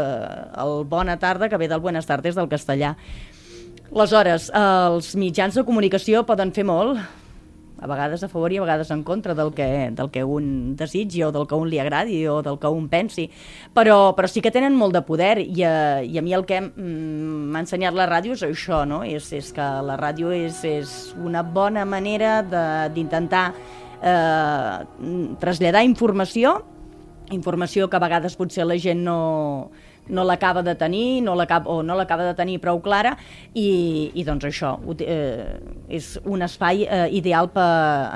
el 0.63 0.85
bona 0.87 1.17
tarda, 1.19 1.49
que 1.51 1.59
ve 1.59 1.67
del 1.67 1.83
buenas 1.83 2.07
tardes 2.07 2.39
del 2.39 2.47
castellà. 2.47 2.93
Aleshores, 3.91 4.53
uh, 4.55 4.95
els 4.95 5.17
mitjans 5.19 5.59
de 5.59 5.65
comunicació 5.67 6.23
poden 6.29 6.55
fer 6.55 6.63
molt, 6.69 7.03
a 7.79 7.87
vegades 7.87 8.23
a 8.23 8.29
favor 8.29 8.53
i 8.53 8.59
a 8.59 8.63
vegades 8.63 8.91
en 8.91 9.03
contra 9.05 9.35
del 9.35 9.53
que, 9.53 9.91
del 9.93 10.11
que 10.11 10.23
un 10.25 10.77
desitgi 10.77 11.23
o 11.27 11.33
del 11.33 11.47
que 11.47 11.59
un 11.59 11.69
li 11.69 11.79
agradi 11.79 12.23
o 12.27 12.41
del 12.43 12.59
que 12.59 12.71
un 12.73 12.89
pensi, 12.89 13.27
però, 13.75 14.15
però 14.17 14.31
sí 14.31 14.41
que 14.41 14.53
tenen 14.55 14.77
molt 14.79 14.97
de 14.97 15.03
poder 15.05 15.41
i 15.43 15.65
a, 15.67 15.73
i 16.03 16.17
a 16.19 16.25
mi 16.25 16.35
el 16.37 16.47
que 16.49 16.61
mm, 16.63 17.51
m'ha 17.53 17.65
ensenyat 17.67 17.97
la 17.97 18.09
ràdio 18.09 18.37
és 18.37 18.47
això, 18.47 18.85
no? 18.89 19.03
és, 19.05 19.29
és 19.37 19.51
que 19.53 19.67
la 19.91 19.99
ràdio 20.01 20.33
és, 20.33 20.63
és 20.65 20.95
una 21.19 21.43
bona 21.43 21.85
manera 21.85 22.39
d'intentar 22.95 23.51
eh, 24.03 25.37
traslladar 25.41 25.85
informació, 25.85 26.61
informació 27.35 27.91
que 27.91 27.99
a 27.99 28.03
vegades 28.03 28.37
potser 28.39 28.67
la 28.67 28.79
gent 28.79 29.03
no, 29.05 29.71
no 30.09 30.25
l'acaba 30.25 30.63
de 30.63 30.75
tenir 30.75 31.23
no 31.23 31.35
o 31.35 31.83
no 31.83 31.97
l'acaba 31.97 32.25
de 32.25 32.35
tenir 32.35 32.61
prou 32.61 32.81
clara 32.81 33.17
i, 33.55 34.11
i 34.15 34.25
doncs 34.25 34.45
això 34.45 34.77
eh, 35.01 35.59
és 35.89 36.19
un 36.25 36.43
espai 36.43 36.85
eh, 36.85 37.09
ideal 37.11 37.51
per, 37.51 37.67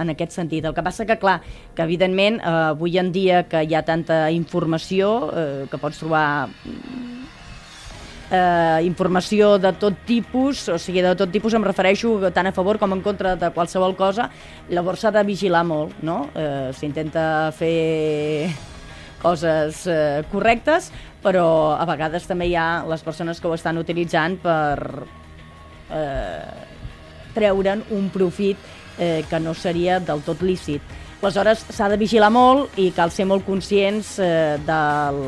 en 0.01 0.11
aquest 0.15 0.33
sentit. 0.33 0.65
El 0.65 0.75
que 0.75 0.83
passa 0.83 1.07
que, 1.07 1.19
clar, 1.19 1.41
que 1.75 1.83
evidentment 1.83 2.41
eh, 2.41 2.55
avui 2.75 2.99
en 2.99 3.13
dia 3.13 3.45
que 3.49 3.65
hi 3.65 3.75
ha 3.75 3.83
tanta 3.83 4.31
informació 4.31 5.31
eh, 5.31 5.67
que 5.71 5.79
pots 5.79 5.99
trobar 6.03 6.49
eh, 8.31 8.81
informació 8.87 9.57
de 9.59 9.73
tot 9.79 9.99
tipus, 10.07 10.69
o 10.71 10.79
sigui, 10.79 11.03
de 11.03 11.15
tot 11.19 11.31
tipus 11.35 11.55
em 11.55 11.67
refereixo 11.67 12.15
tant 12.35 12.49
a 12.49 12.55
favor 12.57 12.79
com 12.79 12.95
en 12.95 13.03
contra 13.03 13.35
de 13.37 13.51
qualsevol 13.55 13.97
cosa, 13.99 14.31
llavors 14.71 15.03
s'ha 15.03 15.13
de 15.15 15.25
vigilar 15.27 15.65
molt, 15.67 15.99
no? 16.07 16.23
Eh, 16.35 16.71
S'intenta 16.77 17.51
fer 17.57 18.51
coses 19.21 19.85
eh, 19.91 20.23
correctes, 20.33 20.91
però 21.21 21.77
a 21.77 21.85
vegades 21.89 22.27
també 22.29 22.49
hi 22.49 22.57
ha 22.57 22.83
les 22.89 23.03
persones 23.05 23.41
que 23.41 23.49
ho 23.51 23.55
estan 23.55 23.79
utilitzant 23.81 24.39
per 24.41 25.05
eh, 25.93 26.69
treure'n 27.35 27.85
un 27.97 28.09
profit 28.15 28.57
eh, 28.99 29.23
que 29.29 29.41
no 29.41 29.55
seria 29.55 30.01
del 30.01 30.25
tot 30.25 30.43
lícit. 30.43 30.83
Aleshores, 31.21 31.67
s'ha 31.77 31.85
de 31.93 31.99
vigilar 32.01 32.31
molt 32.33 32.79
i 32.81 32.87
cal 32.97 33.11
ser 33.13 33.27
molt 33.29 33.45
conscients 33.45 34.15
eh, 34.25 34.57
de 34.65 34.79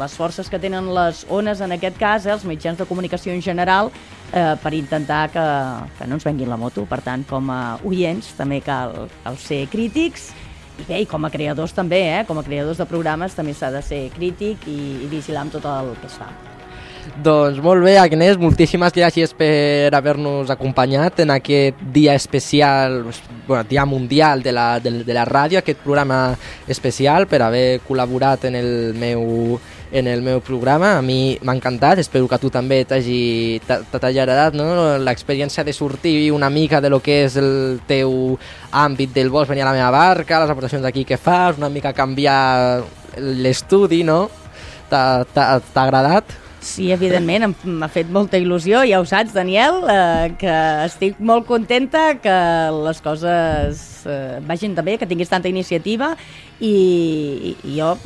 les 0.00 0.14
forces 0.16 0.48
que 0.48 0.60
tenen 0.60 0.86
les 0.96 1.26
ones, 1.28 1.60
en 1.60 1.74
aquest 1.76 1.98
cas, 2.00 2.24
eh, 2.24 2.32
els 2.32 2.46
mitjans 2.48 2.80
de 2.80 2.86
comunicació 2.88 3.34
en 3.36 3.42
general, 3.44 3.90
eh, 4.32 4.54
per 4.62 4.72
intentar 4.72 5.26
que, 5.34 5.44
que 5.98 6.06
no 6.08 6.16
ens 6.16 6.24
venguin 6.24 6.48
la 6.48 6.56
moto. 6.56 6.86
Per 6.88 7.02
tant, 7.04 7.26
com 7.28 7.50
a 7.52 7.76
oients, 7.84 8.32
també 8.38 8.62
cal, 8.64 9.10
cal 9.26 9.36
ser 9.36 9.66
crítics 9.68 10.30
i 10.80 10.88
bé, 10.88 11.02
i 11.04 11.10
com 11.10 11.28
a 11.28 11.30
creadors 11.34 11.76
també, 11.76 12.00
eh? 12.14 12.24
com 12.24 12.40
a 12.40 12.46
creadors 12.46 12.80
de 12.80 12.88
programes 12.88 13.36
també 13.36 13.52
s'ha 13.52 13.68
de 13.76 13.84
ser 13.84 14.06
crític 14.16 14.64
i, 14.72 14.78
i 15.04 15.12
vigilar 15.12 15.44
amb 15.44 15.60
tot 15.60 15.68
el 15.68 15.92
que 16.00 16.08
es 16.08 16.16
fa. 16.16 16.32
Doncs 17.02 17.58
molt 17.58 17.82
bé, 17.82 17.96
Agnès, 17.98 18.36
moltíssimes 18.38 18.94
gràcies 18.94 19.32
per 19.34 19.90
haver-nos 19.94 20.50
acompanyat 20.54 21.18
en 21.24 21.32
aquest 21.34 21.80
dia 21.92 22.14
especial, 22.14 23.00
bueno, 23.48 23.64
dia 23.68 23.84
mundial 23.84 24.42
de 24.42 24.52
la, 24.54 24.78
de, 24.78 25.02
de 25.02 25.14
la 25.14 25.24
ràdio, 25.26 25.58
aquest 25.58 25.80
programa 25.82 26.36
especial, 26.70 27.26
per 27.26 27.40
haver 27.42 27.80
col·laborat 27.88 28.46
en 28.46 28.54
el 28.54 28.94
meu, 28.94 29.58
en 29.90 30.06
el 30.06 30.22
meu 30.22 30.38
programa. 30.46 30.92
A 30.98 31.02
mi 31.02 31.36
m'ha 31.42 31.56
encantat, 31.58 31.98
espero 31.98 32.28
que 32.30 32.38
a 32.38 32.42
tu 32.42 32.52
també 32.54 32.84
t'hagi 32.86 33.58
agradat 33.66 34.54
no? 34.54 34.68
l'experiència 35.02 35.66
de 35.66 35.74
sortir 35.74 36.30
una 36.30 36.50
mica 36.50 36.80
de 36.80 36.92
lo 36.92 37.00
que 37.02 37.24
és 37.24 37.38
el 37.40 37.80
teu 37.88 38.38
àmbit 38.70 39.10
del 39.14 39.30
vols 39.30 39.50
venir 39.50 39.66
a 39.66 39.72
la 39.72 39.74
meva 39.74 39.90
barca, 39.90 40.38
les 40.38 40.54
aportacions 40.54 40.86
aquí 40.86 41.02
que 41.04 41.18
fas, 41.18 41.58
una 41.58 41.68
mica 41.70 41.92
canviar 41.92 42.84
l'estudi, 43.18 44.04
no? 44.06 44.28
T'ha 44.88 45.26
agradat? 45.82 46.38
Sí, 46.62 46.92
evidentment, 46.94 47.56
m'ha 47.66 47.88
fet 47.90 48.10
molta 48.14 48.38
il·lusió, 48.38 48.84
ja 48.86 49.00
ho 49.02 49.06
saps, 49.08 49.32
Daniel, 49.34 49.80
eh, 49.90 50.28
que 50.38 50.52
estic 50.86 51.18
molt 51.18 51.48
contenta 51.48 52.04
que 52.22 52.34
les 52.86 53.00
coses 53.02 53.82
eh, 54.06 54.38
vagin 54.46 54.76
també, 54.78 54.94
que 55.00 55.08
tinguis 55.10 55.32
tanta 55.32 55.50
iniciativa 55.50 56.12
i, 56.62 57.56
i 57.66 57.74
jo 57.80 57.96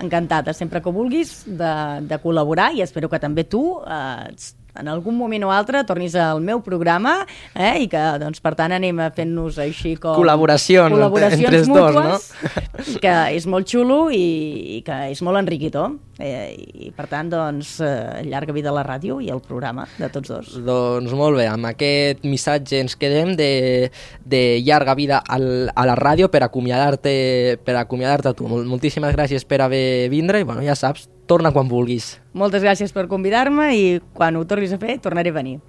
encantada, 0.00 0.52
sempre 0.52 0.82
que 0.84 0.92
vulguis, 0.92 1.32
de, 1.46 1.72
de 2.04 2.20
col·laborar 2.20 2.68
i 2.76 2.84
espero 2.84 3.08
que 3.08 3.20
també 3.22 3.46
tu 3.48 3.64
eh, 3.80 4.28
en 4.78 4.90
algun 4.92 5.16
moment 5.18 5.46
o 5.48 5.52
altre 5.54 5.82
tornis 5.88 6.14
al 6.18 6.42
meu 6.44 6.62
programa 6.64 7.20
eh, 7.54 7.76
i 7.84 7.88
que, 7.90 8.02
doncs, 8.22 8.42
per 8.44 8.54
tant, 8.58 8.74
anem 8.76 9.02
fent 9.16 9.32
nos 9.34 9.58
així 9.62 9.96
com... 10.00 10.14
Col·laboracions, 10.18 10.94
col·laboracions 10.94 11.48
entre 11.48 11.62
els 11.62 11.70
dos, 11.70 11.96
no? 11.96 12.96
que 13.02 13.16
és 13.36 13.46
molt 13.50 13.68
xulo 13.70 14.00
i, 14.14 14.78
i 14.78 14.80
que 14.86 15.02
és 15.10 15.22
molt 15.26 15.40
enriquidor. 15.40 15.98
Eh, 16.20 16.52
I, 16.52 16.90
per 16.92 17.06
tant, 17.08 17.30
doncs, 17.32 17.78
eh, 17.80 18.20
llarga 18.28 18.52
vida 18.52 18.68
a 18.68 18.76
la 18.76 18.84
ràdio 18.84 19.20
i 19.24 19.30
al 19.32 19.40
programa 19.40 19.86
de 19.96 20.10
tots 20.12 20.28
dos. 20.28 20.50
Doncs 20.66 21.14
molt 21.16 21.40
bé, 21.40 21.46
amb 21.48 21.70
aquest 21.70 22.26
missatge 22.28 22.82
ens 22.84 22.96
quedem 23.00 23.32
de, 23.38 23.88
de 24.28 24.42
llarga 24.66 24.94
vida 24.98 25.22
al, 25.24 25.70
a 25.72 25.86
la 25.88 25.96
ràdio 25.96 26.28
per 26.32 26.44
acomiadar-te 26.44 27.14
per 27.64 27.78
acomiadar-te 27.80 28.34
tu. 28.36 28.50
Moltíssimes 28.50 29.16
gràcies 29.16 29.48
per 29.48 29.62
haver 29.64 30.10
vindre 30.12 30.42
i, 30.42 30.48
bueno, 30.48 30.64
ja 30.66 30.76
saps, 30.76 31.08
torna 31.30 31.52
quan 31.54 31.70
vulguis. 31.70 32.16
Moltes 32.34 32.64
gràcies 32.66 32.94
per 32.94 33.06
convidar-me 33.10 33.70
i 33.78 33.84
quan 34.16 34.34
ho 34.34 34.46
tornis 34.50 34.74
a 34.74 34.80
fer 34.82 34.98
tornaré 35.02 35.30
a 35.30 35.38
venir. 35.38 35.60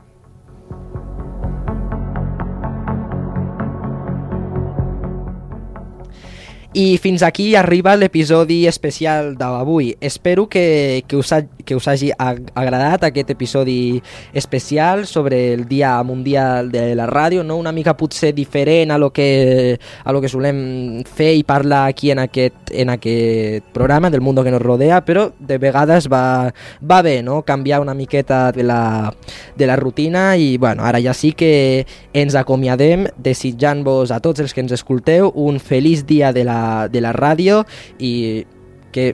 I 6.74 6.98
fins 7.04 7.20
aquí 7.22 7.54
arriba 7.60 7.98
l'episodi 8.00 8.62
especial 8.66 9.34
d'avui. 9.36 9.98
Espero 10.00 10.48
que, 10.48 11.04
que, 11.06 11.18
us 11.18 11.34
ha, 11.34 11.42
que 11.44 11.76
us 11.76 11.90
hagi 11.92 12.14
agradat 12.16 13.04
aquest 13.04 13.34
episodi 13.34 14.02
especial 14.32 15.06
sobre 15.06 15.54
el 15.54 15.68
Dia 15.68 16.02
Mundial 16.04 16.72
de 16.72 16.96
la 16.96 17.10
Ràdio, 17.12 17.44
no? 17.44 17.58
una 17.60 17.74
mica 17.76 17.98
potser 18.00 18.32
diferent 18.32 18.92
a 18.96 18.98
lo 18.98 19.10
que, 19.12 19.82
a 20.06 20.14
lo 20.16 20.22
que 20.24 20.30
solem 20.32 21.04
fer 21.04 21.34
i 21.36 21.44
parlar 21.44 21.90
aquí 21.90 22.14
en 22.16 22.24
aquest, 22.24 22.72
en 22.72 22.94
aquest 22.96 23.68
programa 23.76 24.10
del 24.10 24.22
Mundo 24.22 24.42
que 24.42 24.56
nos 24.56 24.64
rodea, 24.64 25.02
però 25.04 25.28
de 25.40 25.58
vegades 25.60 26.08
va, 26.08 26.54
va 26.80 27.02
bé 27.02 27.20
no? 27.22 27.42
canviar 27.44 27.82
una 27.82 27.94
miqueta 27.94 28.54
de 28.54 28.64
la, 28.64 29.12
de 29.58 29.68
la 29.68 29.76
rutina 29.76 30.38
i 30.38 30.56
bueno, 30.56 30.88
ara 30.88 31.04
ja 31.04 31.12
sí 31.12 31.34
que 31.36 31.86
ens 32.14 32.40
acomiadem 32.40 33.10
desitjant-vos 33.20 34.16
a 34.16 34.24
tots 34.24 34.40
els 34.40 34.56
que 34.56 34.64
ens 34.64 34.72
escolteu 34.72 35.34
un 35.36 35.60
feliç 35.60 36.08
dia 36.08 36.32
de 36.32 36.48
de 36.92 37.04
la 37.04 37.14
ràdio 37.16 37.62
i 38.00 38.46
que 38.92 39.12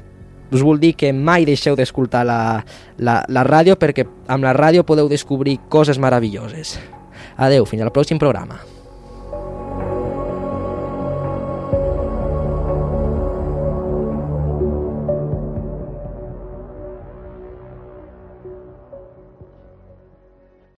us 0.52 0.64
vull 0.64 0.80
dir 0.80 0.94
que 0.96 1.12
mai 1.14 1.46
deixeu 1.48 1.76
d'escoltar 1.76 2.24
la, 2.28 2.40
la, 3.04 3.20
la 3.28 3.44
ràdio 3.48 3.76
perquè 3.80 4.08
amb 4.32 4.48
la 4.48 4.56
ràdio 4.56 4.86
podeu 4.88 5.10
descobrir 5.12 5.58
coses 5.70 6.00
meravelloses. 6.00 6.78
Adeu, 7.38 7.68
fins 7.70 7.84
al 7.84 7.94
pròxim 7.94 8.20
programa. 8.22 8.62